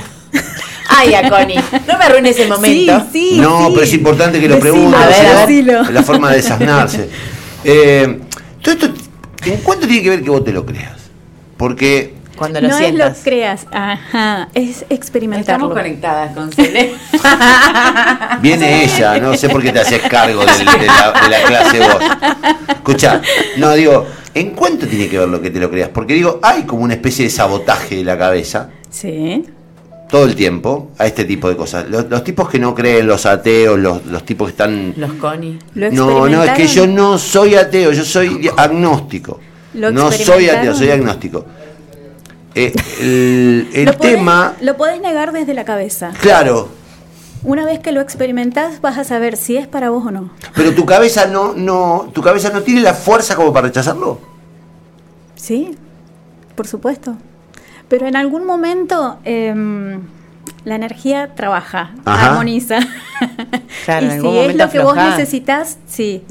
Ay, 0.89 1.15
a 1.15 1.29
Connie, 1.29 1.57
no 1.87 1.99
me 1.99 2.05
arruines 2.05 2.39
ese 2.39 2.49
momento. 2.49 3.07
Sí, 3.13 3.31
sí, 3.33 3.39
no, 3.41 3.71
pero 3.73 3.83
es 3.83 3.93
importante 3.93 4.41
que 4.41 4.49
lo 4.49 4.59
preguntes. 4.59 5.01
La 5.91 6.03
forma 6.03 6.31
de 6.31 6.37
desasnarse. 6.37 7.09
Eh, 7.69 8.21
todo 8.63 8.75
esto, 8.75 8.87
¿en 9.45 9.57
cuánto 9.57 9.89
tiene 9.89 10.01
que 10.01 10.11
ver 10.11 10.23
que 10.23 10.31
vos 10.31 10.45
te 10.45 10.53
lo 10.53 10.65
creas? 10.65 11.11
Porque 11.57 12.15
cuando 12.37 12.61
lo 12.61 12.69
no 12.69 12.79
es 12.79 12.95
lo 12.95 13.13
creas, 13.25 13.67
ajá, 13.73 14.49
es 14.55 14.85
experimentarlo. 14.91 15.67
Estamos 15.67 15.83
conectadas 15.83 16.35
con 16.35 16.53
Cele. 16.53 16.95
Viene 18.41 18.85
ella, 18.85 19.19
no 19.19 19.35
sé 19.37 19.49
por 19.49 19.63
qué 19.63 19.73
te 19.73 19.81
haces 19.81 20.03
cargo 20.03 20.41
de, 20.41 20.65
la, 20.65 21.43
clase 21.47 21.81
vos. 21.81 21.99
Escucha, 22.69 23.23
no, 23.57 23.73
digo, 23.73 24.07
¿en 24.35 24.51
cuánto 24.51 24.87
tiene 24.87 25.09
que 25.09 25.19
ver 25.19 25.29
lo 25.29 25.41
que 25.41 25.51
te 25.51 25.59
lo 25.59 25.71
creas? 25.71 25.89
Porque 25.89 26.15
digo, 26.15 26.39
hay 26.43 26.65
como 26.65 26.85
una 26.85 26.95
especie 26.95 27.25
de 27.25 27.31
sabotaje 27.31 27.97
de 27.97 28.05
la 28.05 28.19
cabeza. 28.19 28.71
Sí. 28.91 29.45
Todo 30.09 30.25
el 30.25 30.37
tiempo 30.37 30.93
a 30.99 31.07
este 31.07 31.25
tipo 31.25 31.49
de 31.49 31.57
cosas. 31.57 31.87
Los, 31.89 32.23
tipos 32.23 32.49
que 32.49 32.59
no 32.59 32.75
creen, 32.75 33.07
los 33.07 33.27
ateos, 33.27 33.79
los, 33.79 34.07
los 34.07 34.25
tipos 34.25 34.49
que 34.49 34.51
están. 34.53 34.95
Los 34.97 35.15
coni. 35.15 35.59
No, 35.75 36.29
no, 36.29 36.45
es 36.45 36.53
que 36.53 36.67
yo 36.67 36.87
no 36.87 37.19
soy 37.19 37.57
ateo, 37.57 37.93
yo 37.93 38.05
soy 38.05 38.49
agnóstico. 38.57 39.41
no 39.75 40.13
soy 40.13 40.49
ateo, 40.49 40.75
soy 40.75 40.91
agnóstico 40.91 41.47
eh, 42.57 43.69
el, 43.75 43.97
tema... 43.99 44.55
lo 44.61 44.77
podés 44.77 45.01
negar 45.01 45.33
desde 45.33 45.53
la 45.53 45.65
cabeza. 45.65 46.13
Claro. 46.21 46.69
Una 47.43 47.67
vez 47.67 47.81
que 47.81 47.93
lo 47.93 48.01
experimentás 48.01 48.81
vas 48.81 48.97
a 48.97 49.05
saber 49.05 49.37
si 49.37 49.57
es 49.57 49.67
para 49.67 49.91
vos 49.91 50.07
o 50.07 50.11
no. 50.11 50.31
Pero 50.55 50.75
tu 50.75 50.87
cabeza 50.87 51.27
no, 51.27 51.53
no, 51.53 52.11
tu 52.13 52.23
cabeza 52.23 52.51
no 52.51 52.63
tiene 52.63 52.81
la 52.81 52.95
fuerza 52.95 53.37
como 53.37 53.53
para 53.53 53.69
rechazarlo. 53.69 54.19
Sí, 55.35 55.77
por 56.55 56.67
supuesto. 56.67 57.17
Pero 57.89 58.07
en 58.07 58.17
algún 58.17 58.47
momento 58.47 59.19
eh, 59.25 59.55
la 60.67 60.75
energía 60.75 61.31
trabaja, 61.37 61.95
armoniza. 62.05 62.81
y 62.81 64.21
si 64.21 64.39
es 64.39 64.57
lo 64.57 64.69
que 64.69 64.81
vos 64.81 64.97
necesitas, 64.97 65.79
sí, 65.87 66.25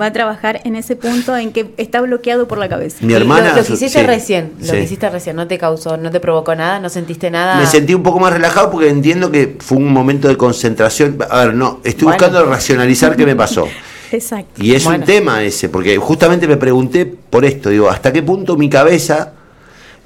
va 0.00 0.06
a 0.06 0.12
trabajar 0.12 0.60
en 0.62 0.76
ese 0.76 0.94
punto 0.94 1.36
en 1.36 1.52
que 1.52 1.74
está 1.76 2.00
bloqueado 2.00 2.46
por 2.46 2.58
la 2.58 2.68
cabeza. 2.68 2.98
Mi 3.00 3.14
hermana. 3.14 3.52
Lo, 3.56 3.64
que 3.64 3.72
hiciste 3.72 4.04
recién, 4.04 4.52
lo 4.60 4.72
que 4.74 4.82
hiciste 4.84 5.10
recién, 5.10 5.34
no 5.34 5.48
te 5.48 5.58
causó, 5.58 5.96
no 5.96 6.12
te 6.12 6.20
provocó 6.20 6.54
nada, 6.54 6.78
no 6.78 6.88
sentiste 6.88 7.32
nada. 7.32 7.56
Me 7.56 7.66
sentí 7.66 7.92
un 7.92 8.04
poco 8.04 8.20
más 8.20 8.32
relajado 8.32 8.70
porque 8.70 8.88
entiendo 8.88 9.32
que 9.32 9.56
fue 9.58 9.78
un 9.78 9.92
momento 9.92 10.28
de 10.28 10.36
concentración. 10.36 11.18
A 11.28 11.46
ver, 11.46 11.54
no, 11.54 11.80
estoy 11.82 12.06
buscando 12.06 12.44
racionalizar 12.44 13.16
qué 13.16 13.26
me 13.26 13.34
pasó. 13.34 13.66
Exacto. 14.12 14.62
Y 14.62 14.72
es 14.72 14.86
un 14.86 15.02
tema 15.02 15.42
ese, 15.42 15.68
porque 15.68 15.96
justamente 15.96 16.46
me 16.46 16.56
pregunté 16.56 17.06
por 17.06 17.44
esto, 17.44 17.70
digo, 17.70 17.90
¿hasta 17.90 18.12
qué 18.12 18.22
punto 18.22 18.56
mi 18.56 18.70
cabeza 18.70 19.32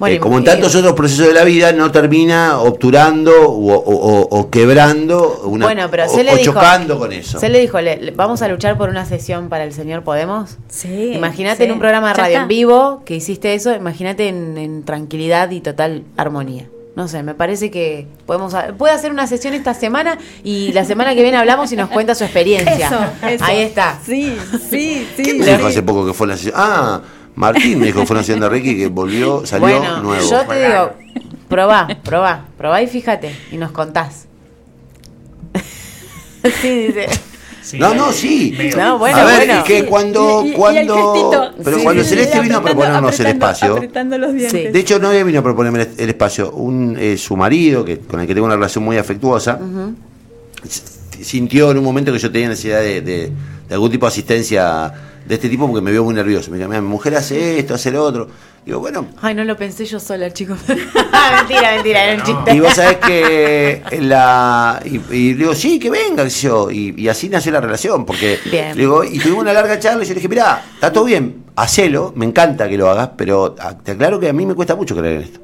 eh, 0.05 0.19
como 0.19 0.37
en 0.37 0.43
tantos 0.43 0.75
otros 0.75 0.93
procesos 0.93 1.27
de 1.27 1.33
la 1.33 1.43
vida, 1.43 1.71
no 1.71 1.89
termina 1.91 2.59
obturando 2.59 3.31
o, 3.47 4.49
quebrando 4.49 5.41
una, 5.45 5.65
bueno, 5.65 5.87
pero 5.89 6.05
o, 6.11 6.23
le 6.23 6.41
chocando 6.41 6.99
con 6.99 7.13
eso. 7.13 7.39
Se 7.39 7.47
le 7.47 7.59
dijo, 7.59 7.77
vamos 8.15 8.41
a 8.41 8.47
luchar 8.49 8.77
por 8.77 8.89
una 8.89 9.05
sesión 9.05 9.47
para 9.47 9.63
el 9.63 9.73
señor 9.73 10.03
Podemos. 10.03 10.57
Sí. 10.69 11.13
Imagínate 11.13 11.63
en 11.63 11.71
un 11.71 11.79
programa 11.79 12.09
de 12.09 12.13
radio 12.15 12.41
en 12.41 12.47
vivo 12.47 13.03
que 13.05 13.15
hiciste 13.15 13.53
eso, 13.53 13.73
imagínate 13.73 14.27
en, 14.27 14.83
tranquilidad 14.83 15.51
y 15.51 15.61
total 15.61 16.03
armonía. 16.17 16.67
No 16.95 17.09
sé, 17.09 17.23
me 17.23 17.33
parece 17.33 17.71
que 17.71 18.07
podemos 18.25 18.55
puede 18.77 18.93
hacer 18.93 19.11
una 19.11 19.27
sesión 19.27 19.53
esta 19.53 19.73
semana 19.73 20.17
y 20.45 20.71
la 20.71 20.85
semana 20.85 21.13
que 21.13 21.23
viene 21.23 21.37
hablamos 21.37 21.71
y 21.71 21.75
nos 21.75 21.89
cuenta 21.89 22.15
su 22.15 22.23
experiencia. 22.25 23.13
Ahí 23.21 23.61
está. 23.61 23.99
Sí, 24.05 24.37
sí, 24.69 25.07
sí. 25.15 25.23
¿Qué 25.23 25.33
me 25.33 25.45
dijo 25.45 25.67
hace 25.67 25.83
poco 25.83 26.05
que 26.05 26.13
fue 26.13 26.27
la 26.27 26.37
sesión? 26.37 26.53
Ah, 26.55 27.01
Martín 27.35 27.79
me 27.79 27.87
dijo, 27.87 28.05
fue 28.05 28.19
haciendo 28.19 28.49
Ricky 28.49 28.77
que 28.77 28.87
volvió, 28.87 29.45
salió 29.45 29.79
bueno, 29.79 30.01
nuevo. 30.01 30.29
Yo 30.29 30.45
te 30.45 30.67
digo, 30.67 30.93
probá, 31.49 31.87
probá, 32.03 32.45
probá 32.57 32.81
y 32.81 32.87
fíjate, 32.87 33.35
y 33.51 33.57
nos 33.57 33.71
contás. 33.71 34.27
sí, 36.61 36.87
dice. 36.87 37.07
no, 37.77 37.93
no, 37.93 38.11
sí. 38.13 38.57
No, 38.77 38.97
bueno, 38.97 39.17
a 39.17 39.25
ver, 39.25 39.47
bueno. 39.47 39.63
que 39.65 39.85
cuando, 39.85 40.45
cuando, 40.55 41.53
pero 41.61 41.79
cuando 41.79 42.03
Celeste 42.03 42.39
vino 42.39 42.57
a 42.57 42.61
proponernos 42.61 43.19
el 43.19 43.27
espacio, 43.27 43.75
de 43.75 44.79
hecho 44.79 44.99
no 44.99 45.11
vino 45.11 45.39
a 45.39 45.43
proponerme 45.43 45.87
el, 45.97 46.09
espacio, 46.09 46.51
un 46.51 46.95
eh, 46.97 47.17
su 47.17 47.35
marido, 47.35 47.83
que 47.83 47.99
con 47.99 48.21
el 48.21 48.27
que 48.27 48.33
tengo 48.33 48.45
una 48.45 48.55
relación 48.55 48.83
muy 48.83 48.97
afectuosa, 48.97 49.59
sintió 51.21 51.71
en 51.71 51.79
un 51.79 51.83
momento 51.83 52.13
que 52.13 52.19
yo 52.19 52.31
tenía 52.31 52.47
necesidad 52.47 52.79
de, 52.79 53.01
de 53.01 53.31
algún 53.69 53.91
tipo 53.91 54.05
de 54.05 54.09
asistencia 54.09 54.93
de 55.25 55.35
este 55.35 55.49
tipo 55.49 55.67
porque 55.67 55.81
me 55.81 55.91
veo 55.91 56.03
muy 56.03 56.13
nervioso. 56.13 56.51
Me 56.51 56.57
dice, 56.57 56.69
mi 56.69 56.81
mujer 56.81 57.15
hace 57.15 57.59
esto, 57.59 57.73
hace 57.73 57.91
lo 57.91 58.03
otro. 58.03 58.27
Digo, 58.65 58.79
bueno. 58.79 59.05
Ay, 59.21 59.35
no 59.35 59.43
lo 59.43 59.55
pensé 59.55 59.85
yo 59.85 59.99
sola, 59.99 60.33
chicos. 60.33 60.57
mentira, 60.67 61.73
mentira, 61.75 62.03
era 62.03 62.15
un 62.15 62.23
chiste. 62.23 62.55
Y 62.55 62.59
vos 62.59 62.73
sabés 62.73 62.97
que 62.97 63.81
la. 64.01 64.81
Y, 64.83 65.33
digo, 65.33 65.53
sí, 65.53 65.77
que 65.79 65.91
venga, 65.91 66.27
yo. 66.27 66.71
Y, 66.71 67.07
así 67.07 67.29
nació 67.29 67.51
la 67.51 67.61
relación, 67.61 68.05
porque. 68.05 68.39
Digo, 68.75 69.03
y 69.03 69.19
tuvimos 69.19 69.43
una 69.43 69.53
larga 69.53 69.79
charla 69.79 70.03
y 70.03 70.07
yo 70.07 70.13
le 70.13 70.15
dije, 70.15 70.29
mirá, 70.29 70.63
está 70.73 70.91
todo 70.91 71.03
bien, 71.03 71.43
hacelo, 71.55 72.11
me 72.15 72.25
encanta 72.25 72.67
que 72.67 72.77
lo 72.77 72.89
hagas, 72.89 73.11
pero 73.15 73.55
te 73.83 73.91
aclaro 73.91 74.19
que 74.19 74.29
a 74.29 74.33
mí 74.33 74.45
me 74.47 74.55
cuesta 74.55 74.75
mucho 74.75 74.95
creer 74.95 75.17
en 75.17 75.21
esto. 75.21 75.39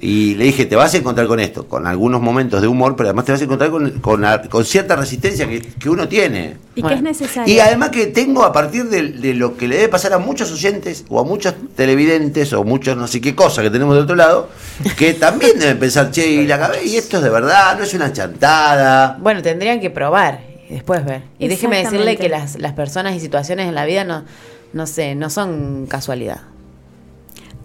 Y 0.00 0.34
le 0.34 0.44
dije, 0.44 0.66
te 0.66 0.76
vas 0.76 0.92
a 0.94 0.98
encontrar 0.98 1.26
con 1.26 1.40
esto, 1.40 1.66
con 1.66 1.86
algunos 1.86 2.20
momentos 2.20 2.60
de 2.60 2.68
humor, 2.68 2.96
pero 2.96 3.08
además 3.08 3.24
te 3.24 3.32
vas 3.32 3.40
a 3.40 3.44
encontrar 3.44 3.70
con, 3.70 3.90
con, 4.00 4.64
cierta 4.64 4.94
resistencia 4.94 5.48
que, 5.48 5.88
uno 5.88 6.06
tiene. 6.06 6.56
Y 6.74 6.82
que 6.82 6.94
es 6.94 7.02
necesario. 7.02 7.52
Y 7.52 7.58
además 7.60 7.90
que 7.90 8.06
tengo 8.06 8.44
a 8.44 8.52
partir 8.52 8.84
de, 8.84 9.34
lo 9.34 9.56
que 9.56 9.68
le 9.68 9.76
debe 9.76 9.88
pasar 9.88 10.12
a 10.12 10.18
muchos 10.18 10.52
oyentes 10.52 11.04
o 11.08 11.18
a 11.18 11.24
muchos 11.24 11.54
televidentes 11.76 12.52
o 12.54 12.64
muchos 12.64 12.96
no 12.96 13.06
sé 13.06 13.20
qué 13.20 13.34
cosa 13.34 13.62
que 13.62 13.70
tenemos 13.70 13.94
de 13.94 14.02
otro 14.02 14.16
lado, 14.16 14.48
que 14.96 15.14
también 15.14 15.58
deben 15.58 15.78
pensar, 15.78 16.10
che, 16.10 16.26
y 16.26 16.46
la 16.46 16.58
cabeza, 16.58 16.84
y 16.84 16.96
esto 16.96 17.18
es 17.18 17.22
de 17.22 17.30
verdad, 17.30 17.76
no 17.76 17.84
es 17.84 17.94
una 17.94 18.12
chantada. 18.12 19.16
Bueno, 19.20 19.42
tendrían 19.42 19.80
que 19.80 19.90
probar 19.90 20.40
y 20.68 20.74
después 20.74 21.04
ver. 21.04 21.22
Y 21.38 21.48
déjeme 21.48 21.78
decirle 21.78 22.16
que 22.16 22.28
las, 22.28 22.58
las 22.58 22.72
personas 22.72 23.14
y 23.14 23.20
situaciones 23.20 23.68
en 23.68 23.74
la 23.74 23.84
vida 23.84 24.04
no, 24.04 24.24
no 24.72 24.86
sé, 24.86 25.14
no 25.14 25.30
son 25.30 25.86
casualidad. 25.88 26.40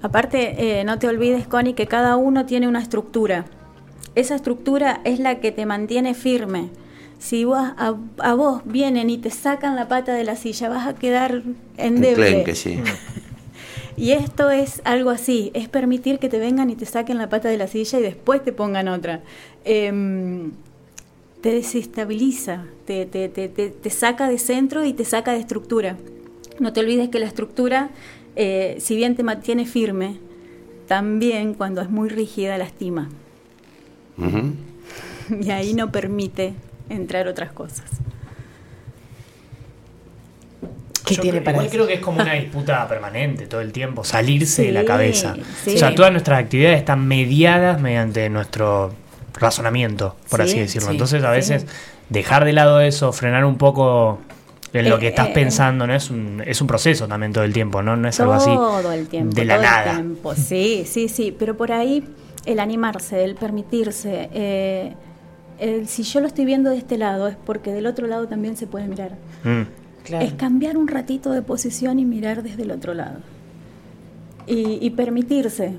Aparte, 0.02 0.80
eh, 0.80 0.84
no 0.86 0.98
te 0.98 1.08
olvides, 1.08 1.48
Connie, 1.48 1.74
que 1.74 1.88
cada 1.88 2.16
uno 2.16 2.46
tiene 2.46 2.68
una 2.68 2.82
estructura. 2.82 3.46
Esa 4.16 4.36
estructura 4.36 5.02
es 5.04 5.20
la 5.20 5.40
que 5.40 5.52
te 5.52 5.66
mantiene 5.66 6.14
firme. 6.14 6.70
Si 7.20 7.44
vos, 7.44 7.60
a, 7.78 8.34
vos 8.34 8.62
vienen 8.64 9.10
y 9.10 9.18
te 9.18 9.30
sacan 9.30 9.76
la 9.76 9.90
pata 9.90 10.14
de 10.14 10.24
la 10.24 10.38
silla, 10.38 10.70
vas 10.70 10.88
a 10.88 10.96
quedar 10.96 11.42
endeble. 11.78 12.44
que 12.44 12.56
sí. 12.56 12.80
Y 14.00 14.12
esto 14.14 14.50
es 14.50 14.82
algo 14.86 15.10
así, 15.10 15.52
es 15.54 15.68
permitir 15.70 16.20
que 16.20 16.30
te 16.30 16.40
vengan 16.40 16.70
y 16.70 16.76
te 16.76 16.86
saquen 16.86 17.18
la 17.18 17.30
pata 17.30 17.50
de 17.50 17.58
la 17.58 17.68
silla 17.68 18.00
y 18.00 18.04
después 18.04 18.44
te 18.44 18.52
pongan 18.52 18.88
otra. 18.88 19.22
Em, 19.66 20.52
te 21.42 21.52
desestabiliza, 21.52 22.66
te, 22.86 23.06
te, 23.06 23.30
te, 23.30 23.48
te 23.48 23.90
saca 23.90 24.28
de 24.28 24.40
centro 24.40 24.84
y 24.86 24.94
te 24.94 25.06
saca 25.06 25.34
de 25.34 25.40
estructura. 25.40 25.98
No 26.60 26.74
te 26.74 26.82
olvides 26.82 27.10
que 27.10 27.20
la 27.20 27.28
estructura 27.28 27.92
eh, 28.42 28.78
si 28.80 28.96
bien 28.96 29.18
te 29.18 29.24
mantiene 29.24 29.66
firme, 29.66 30.18
también 30.88 31.54
cuando 31.54 31.82
es 31.82 31.90
muy 31.90 32.08
rígida 32.08 32.58
lastima. 32.58 33.10
Y 35.42 35.52
ahí 35.52 35.76
no 35.76 35.92
permite 35.92 36.56
entrar 36.90 37.28
otras 37.28 37.52
cosas. 37.52 37.84
¿Qué 41.10 41.16
Yo 41.16 41.22
tiene 41.22 41.38
creo- 41.40 41.44
para 41.46 41.56
igual 41.58 41.66
eso? 41.68 41.76
creo 41.76 41.88
que 41.88 41.94
es 41.96 42.00
como 42.00 42.22
una 42.22 42.34
disputa 42.34 42.88
permanente 42.88 43.48
todo 43.48 43.62
el 43.62 43.72
tiempo, 43.72 44.04
salirse 44.04 44.64
de 44.64 44.72
la 44.72 44.86
cabeza. 44.86 45.36
sí. 45.66 45.76
O 45.76 45.78
sea, 45.78 45.94
todas 45.94 46.12
nuestras 46.12 46.40
actividades 46.40 46.78
están 46.80 47.06
mediadas 47.08 47.82
mediante 47.82 48.30
nuestro 48.30 48.94
razonamiento, 49.34 50.16
por 50.30 50.42
Sí, 50.44 50.50
así 50.52 50.60
decirlo. 50.60 50.92
Entonces, 50.92 51.24
a 51.24 51.32
veces, 51.32 51.66
dejar 52.10 52.46
de 52.46 52.54
lado 52.54 52.82
eso, 52.82 53.12
frenar 53.14 53.46
un 53.46 53.58
poco 53.58 54.20
en 54.74 54.90
lo 54.90 54.98
Eh, 54.98 55.00
que 55.00 55.08
estás 55.10 55.30
eh, 55.30 55.32
pensando, 55.34 55.88
¿no? 55.88 55.96
Es 55.96 56.10
un, 56.12 56.44
es 56.46 56.62
un 56.62 56.68
proceso 56.68 57.08
también 57.08 57.34
todo 57.34 57.44
el 57.44 57.54
tiempo, 57.54 57.82
¿no? 57.82 57.96
No 57.96 58.08
es 58.08 58.20
algo 58.20 58.34
así 58.34 58.52
Todo 58.54 58.92
el 58.92 59.08
tiempo. 59.08 59.34
de 59.36 59.46
la 59.46 59.56
todo 59.56 59.64
el 59.64 59.70
nada. 59.72 59.94
tiempo. 59.96 60.36
Sí, 60.36 60.84
sí, 60.86 61.10
sí. 61.10 61.36
Pero 61.38 61.56
por 61.58 61.72
ahí 61.72 62.04
el 62.46 62.60
animarse, 62.60 63.24
el 63.24 63.36
permitirse. 63.36 64.30
eh, 64.34 64.94
el- 65.60 65.88
si 65.88 66.04
yo 66.04 66.20
lo 66.22 66.28
estoy 66.28 66.46
viendo 66.46 66.70
de 66.70 66.78
este 66.78 66.98
lado, 66.98 67.28
es 67.28 67.36
porque 67.46 67.72
del 67.72 67.86
otro 67.88 68.08
lado 68.08 68.28
también 68.28 68.56
se 68.58 68.68
puede 68.68 68.88
mirar. 68.88 69.12
Mm. 69.44 69.64
Claro. 70.04 70.26
Es 70.26 70.34
cambiar 70.34 70.78
un 70.78 70.88
ratito 70.88 71.32
de 71.32 71.42
posición 71.42 72.00
y 72.00 72.06
mirar 72.06 72.42
desde 72.44 72.64
el 72.64 72.72
otro 72.72 72.94
lado. 72.94 73.20
Y, 74.48 74.80
y 74.82 74.90
permitirse, 74.92 75.74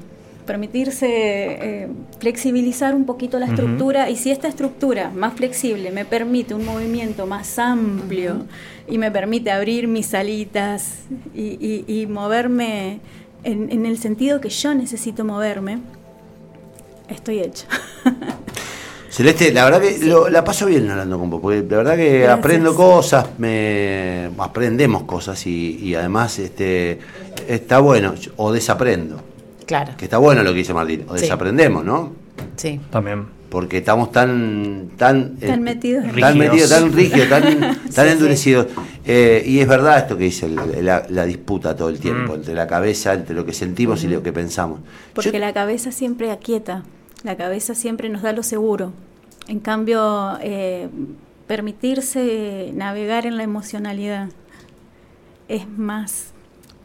permitirse 0.46 1.06
eh, 1.08 1.88
flexibilizar 2.20 2.94
un 2.94 3.04
poquito 3.04 3.38
la 3.38 3.46
estructura. 3.46 4.08
Y 4.10 4.16
si 4.16 4.30
esta 4.30 4.46
estructura 4.48 5.10
más 5.10 5.34
flexible 5.34 5.90
me 5.90 6.04
permite 6.04 6.54
un 6.54 6.64
movimiento 6.64 7.26
más 7.26 7.58
amplio 7.58 8.44
y 8.88 8.98
me 8.98 9.10
permite 9.10 9.50
abrir 9.50 9.88
mis 9.88 10.14
alitas 10.14 11.00
y, 11.34 11.56
y- 11.60 11.84
y 12.02 12.06
moverme 12.06 13.00
en, 13.42 13.70
en 13.72 13.86
el 13.86 13.98
sentido 13.98 14.40
que 14.40 14.50
yo 14.50 14.74
necesito 14.74 15.24
moverme, 15.24 15.78
estoy 17.08 17.40
hecho. 17.40 17.66
Celeste, 19.10 19.52
la 19.52 19.64
verdad 19.64 19.80
que 19.80 19.98
lo- 20.06 20.28
la 20.30 20.44
paso 20.44 20.66
bien 20.66 20.88
hablando 20.88 21.18
con 21.18 21.28
vos, 21.30 21.40
porque 21.40 21.64
la 21.68 21.76
verdad 21.78 21.96
que 21.96 22.18
Gracias. 22.20 22.38
aprendo 22.38 22.74
cosas, 22.76 23.26
me 23.38 24.30
aprendemos 24.38 25.02
cosas 25.02 25.44
y, 25.46 25.76
y 25.82 25.94
además 25.96 26.38
este 26.38 27.00
está 27.48 27.80
bueno, 27.80 28.14
o 28.36 28.52
desaprendo, 28.52 29.20
Claro. 29.66 29.92
que 29.96 30.04
está 30.04 30.18
bueno 30.18 30.42
lo 30.44 30.50
que 30.52 30.58
dice 30.58 30.72
Martín, 30.74 31.04
o 31.08 31.16
Sí. 31.16 31.22
desaprendemos, 31.22 31.84
¿no? 31.84 32.12
Sí. 32.56 32.80
También. 32.90 33.26
Porque 33.50 33.78
estamos 33.78 34.12
tan 34.12 34.90
tan 34.96 35.36
Tan 35.38 35.50
eh, 35.54 35.56
metidos 35.60 36.04
tan 36.04 36.14
Rígidos. 36.14 36.36
metidos, 36.36 36.70
tan 36.70 36.92
rígidos, 36.94 37.28
tan, 37.28 37.42
tan 37.60 37.74
Sí, 37.74 37.90
sí. 37.92 38.00
endurecidos. 38.08 38.66
Eh, 39.04 39.42
y 39.44 39.58
es 39.58 39.66
verdad 39.66 39.98
esto 39.98 40.16
que 40.16 40.24
dice 40.24 40.46
el- 40.46 40.84
la, 40.84 41.04
la 41.08 41.24
disputa 41.24 41.74
todo 41.74 41.88
el 41.88 41.98
tiempo 41.98 42.32
Mm. 42.34 42.36
entre 42.36 42.54
la 42.54 42.68
cabeza, 42.68 43.12
entre 43.12 43.34
lo 43.34 43.44
que 43.44 43.52
sentimos 43.52 44.04
y 44.04 44.08
lo 44.08 44.22
que 44.22 44.32
pensamos. 44.32 44.78
Porque 45.14 45.32
Yo- 45.32 45.38
la 45.40 45.52
cabeza 45.52 45.90
siempre 45.90 46.30
aquieta, 46.30 46.84
la 47.22 47.36
cabeza 47.36 47.74
siempre 47.74 48.08
nos 48.08 48.22
da 48.22 48.32
lo 48.32 48.42
seguro. 48.42 48.92
En 49.48 49.60
cambio, 49.60 50.38
eh, 50.40 50.88
permitirse 51.46 52.70
navegar 52.74 53.26
en 53.26 53.36
la 53.36 53.42
emocionalidad 53.42 54.28
es 55.48 55.68
más, 55.68 56.26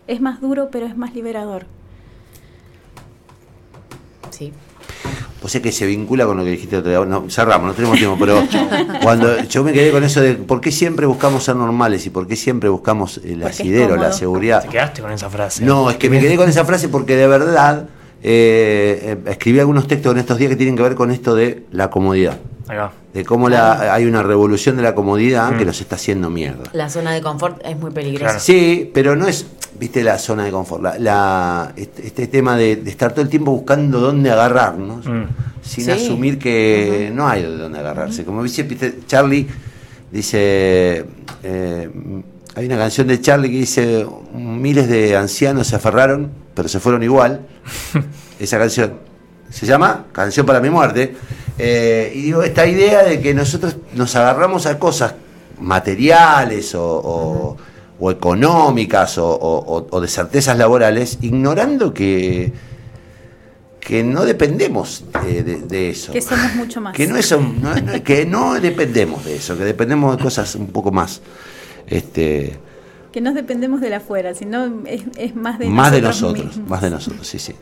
es 0.07 0.21
más 0.21 0.41
duro, 0.41 0.69
pero 0.71 0.87
es 0.87 0.97
más 0.97 1.13
liberador. 1.13 1.67
Sí. 4.31 4.51
O 5.43 5.47
sea 5.47 5.61
que 5.61 5.71
se 5.71 5.85
vincula 5.85 6.25
con 6.25 6.37
lo 6.37 6.43
que 6.43 6.49
dijiste 6.49 6.77
otro 6.77 6.89
día. 6.89 7.05
No, 7.05 7.29
cerramos, 7.29 7.67
no 7.67 7.73
tenemos 7.73 7.99
tiempo, 7.99 8.17
pero 8.19 8.41
cuando 9.03 9.43
yo 9.43 9.63
me 9.63 9.71
quedé 9.71 9.91
con 9.91 10.03
eso 10.03 10.19
de 10.19 10.33
por 10.33 10.59
qué 10.59 10.71
siempre 10.71 11.05
buscamos 11.05 11.43
ser 11.43 11.55
normales 11.55 12.03
y 12.07 12.09
por 12.09 12.27
qué 12.27 12.35
siempre 12.35 12.67
buscamos 12.67 13.17
el 13.17 13.41
Porque 13.41 13.47
asidero, 13.49 13.95
la 13.95 14.11
seguridad. 14.11 14.63
Te 14.63 14.69
quedaste 14.69 15.03
con 15.03 15.11
esa 15.11 15.29
frase. 15.29 15.63
No, 15.63 15.91
es 15.91 15.97
que 15.97 16.09
me 16.09 16.19
quedé 16.19 16.35
con 16.35 16.49
esa 16.49 16.65
frase 16.65 16.89
porque 16.89 17.15
de 17.15 17.27
verdad 17.27 17.87
eh, 18.27 19.17
eh, 19.25 19.29
escribí 19.31 19.59
algunos 19.59 19.87
textos 19.87 20.11
en 20.13 20.17
estos 20.17 20.39
días 20.39 20.49
que 20.49 20.55
tienen 20.55 20.75
que 20.75 20.81
ver 20.81 20.95
con 20.95 21.11
esto 21.11 21.35
de 21.35 21.65
la 21.71 21.91
comodidad. 21.91 22.39
Ahí 22.67 22.75
va. 22.77 22.91
De 23.13 23.23
cómo 23.23 23.49
la, 23.49 23.93
hay 23.93 24.05
una 24.05 24.23
revolución 24.23 24.75
de 24.77 24.81
la 24.81 24.95
comodidad 24.95 25.51
Mm. 25.51 25.57
que 25.59 25.65
nos 25.65 25.79
está 25.79 25.95
haciendo 25.95 26.31
mierda. 26.31 26.63
La 26.73 26.89
zona 26.89 27.11
de 27.13 27.21
confort 27.21 27.61
es 27.63 27.77
muy 27.77 27.91
peligrosa. 27.91 28.25
Claro. 28.31 28.39
Sí, 28.39 28.89
pero 28.91 29.15
no 29.15 29.27
es, 29.27 29.45
viste, 29.79 30.03
la 30.03 30.17
zona 30.17 30.43
de 30.45 30.49
confort. 30.51 30.81
La, 30.81 30.97
la- 30.97 31.73
este, 31.75 32.07
este 32.07 32.25
tema 32.27 32.57
de, 32.57 32.77
de 32.77 32.89
estar 32.89 33.11
todo 33.11 33.21
el 33.21 33.29
tiempo 33.29 33.51
buscando 33.51 33.99
dónde 33.99 34.31
agarrarnos, 34.31 35.05
Mm. 35.05 35.23
sin 35.61 35.85
Sí. 35.85 35.91
asumir 35.91 36.39
que 36.39 37.11
no 37.13 37.27
hay 37.27 37.43
de 37.43 37.57
dónde 37.57 37.77
agarrarse. 37.77 38.25
Como 38.25 38.41
dice 38.41 38.63
viste, 38.63 39.01
Charlie, 39.05 39.45
dice, 40.11 41.05
eh, 41.43 41.89
hay 42.55 42.65
una 42.65 42.77
canción 42.77 43.05
de 43.07 43.21
Charlie 43.21 43.49
que 43.51 43.57
dice, 43.57 44.05
miles 44.33 44.87
de 44.87 45.15
ancianos 45.15 45.67
se 45.67 45.75
aferraron, 45.75 46.31
pero 46.55 46.67
se 46.67 46.79
fueron 46.79 47.03
igual. 47.03 47.41
Esa 48.39 48.57
canción 48.57 48.93
se 49.49 49.65
llama 49.67 50.05
Canción 50.11 50.45
para 50.45 50.59
mi 50.59 50.69
muerte. 50.69 51.15
Eh, 51.57 52.11
y 52.15 52.21
digo, 52.23 52.41
esta 52.43 52.65
idea 52.65 53.03
de 53.03 53.21
que 53.21 53.33
nosotros 53.33 53.77
nos 53.93 54.15
agarramos 54.15 54.65
a 54.65 54.77
cosas 54.79 55.13
materiales 55.59 56.75
o, 56.75 56.83
o- 56.85 57.57
o 57.97 58.11
económicas 58.11 59.17
o, 59.17 59.87
o- 59.89 60.01
de 60.01 60.07
certezas 60.09 60.57
laborales, 60.57 61.17
ignorando 61.21 61.93
que, 61.93 62.51
que 63.79 64.03
no 64.03 64.25
dependemos 64.25 65.05
eh, 65.25 65.43
de, 65.43 65.57
de 65.61 65.89
eso. 65.91 66.11
Que 66.11 66.21
somos 66.21 66.55
mucho 66.55 66.81
más. 66.81 66.93
Que 66.93 67.07
no, 67.07 67.15
es, 67.15 67.31
no- 67.31 68.03
que 68.03 68.25
no 68.25 68.55
dependemos 68.59 69.23
de 69.23 69.37
eso, 69.37 69.57
que 69.57 69.63
dependemos 69.63 70.17
de 70.17 70.21
cosas 70.23 70.55
un 70.55 70.67
poco 70.67 70.91
más. 70.91 71.21
Este, 71.87 72.57
Que 73.15 73.21
no 73.21 73.33
dependemos 73.33 73.79
de 73.79 73.89
la 73.89 73.97
afuera, 73.97 74.33
sino 74.33 74.85
es, 74.85 75.03
es 75.15 75.37
más 75.37 75.57
de 75.57 75.67
más 75.67 75.89
de 75.93 76.01
nosotros 76.01 76.33
nosotros, 76.33 76.57
mismos. 76.57 76.69
más 76.69 76.81
de 76.81 76.89
nosotros, 76.89 77.25
sí, 77.25 77.39
sí. 77.39 77.55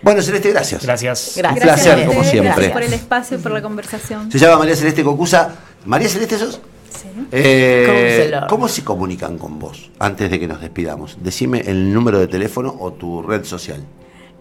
Bueno, 0.00 0.22
Celeste, 0.22 0.48
gracias. 0.48 0.82
Gracias. 0.82 1.34
Gracias. 1.36 1.52
Un 1.52 1.62
placer, 1.62 2.06
como 2.06 2.24
siempre. 2.24 2.50
Gracias 2.50 2.72
por 2.72 2.82
el 2.82 2.92
espacio 2.94 3.36
y 3.36 3.40
por 3.42 3.52
la 3.52 3.60
conversación. 3.60 4.32
Se 4.32 4.38
llama 4.38 4.56
María 4.56 4.74
Celeste 4.74 5.04
Cocusa. 5.04 5.54
María 5.84 6.08
Celeste, 6.08 6.38
¿sos? 6.38 6.62
Sí. 6.88 7.08
Eh. 7.30 8.32
¿Cómo 8.48 8.68
se 8.68 8.84
comunican 8.84 9.36
con 9.36 9.58
vos 9.58 9.90
antes 9.98 10.30
de 10.30 10.40
que 10.40 10.48
nos 10.48 10.62
despidamos? 10.62 11.18
Decime 11.20 11.60
el 11.66 11.92
número 11.92 12.18
de 12.18 12.28
teléfono 12.28 12.74
o 12.80 12.94
tu 12.94 13.20
red 13.20 13.44
social. 13.44 13.84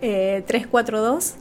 Eh, 0.01 0.41
342 0.47 1.33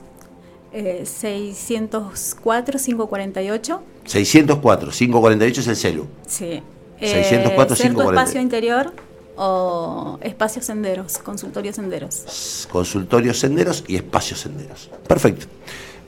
eh, 0.73 1.05
604 1.05 2.79
548. 2.79 3.83
604 4.03 4.91
548 4.91 5.61
es 5.61 5.67
el 5.67 5.75
celu. 5.77 6.07
Sí. 6.27 6.61
604, 6.99 7.75
Cerco 7.77 8.01
540. 8.01 8.21
Espacio 8.21 8.41
Interior 8.41 9.04
o 9.37 10.17
Espacios 10.21 10.65
Senderos, 10.65 11.17
Consultorios 11.19 11.75
Senderos. 11.75 12.67
Consultorios 12.71 13.39
senderos 13.39 13.83
y 13.87 13.95
espacios 13.95 14.39
senderos. 14.41 14.89
Perfecto. 15.07 15.47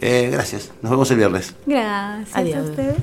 Eh, 0.01 0.29
gracias. 0.31 0.71
Nos 0.81 0.91
vemos 0.91 1.09
el 1.11 1.17
viernes. 1.17 1.55
Gracias 1.65 2.35
Adiós. 2.35 2.57
a 2.57 2.69
ustedes. 2.69 2.95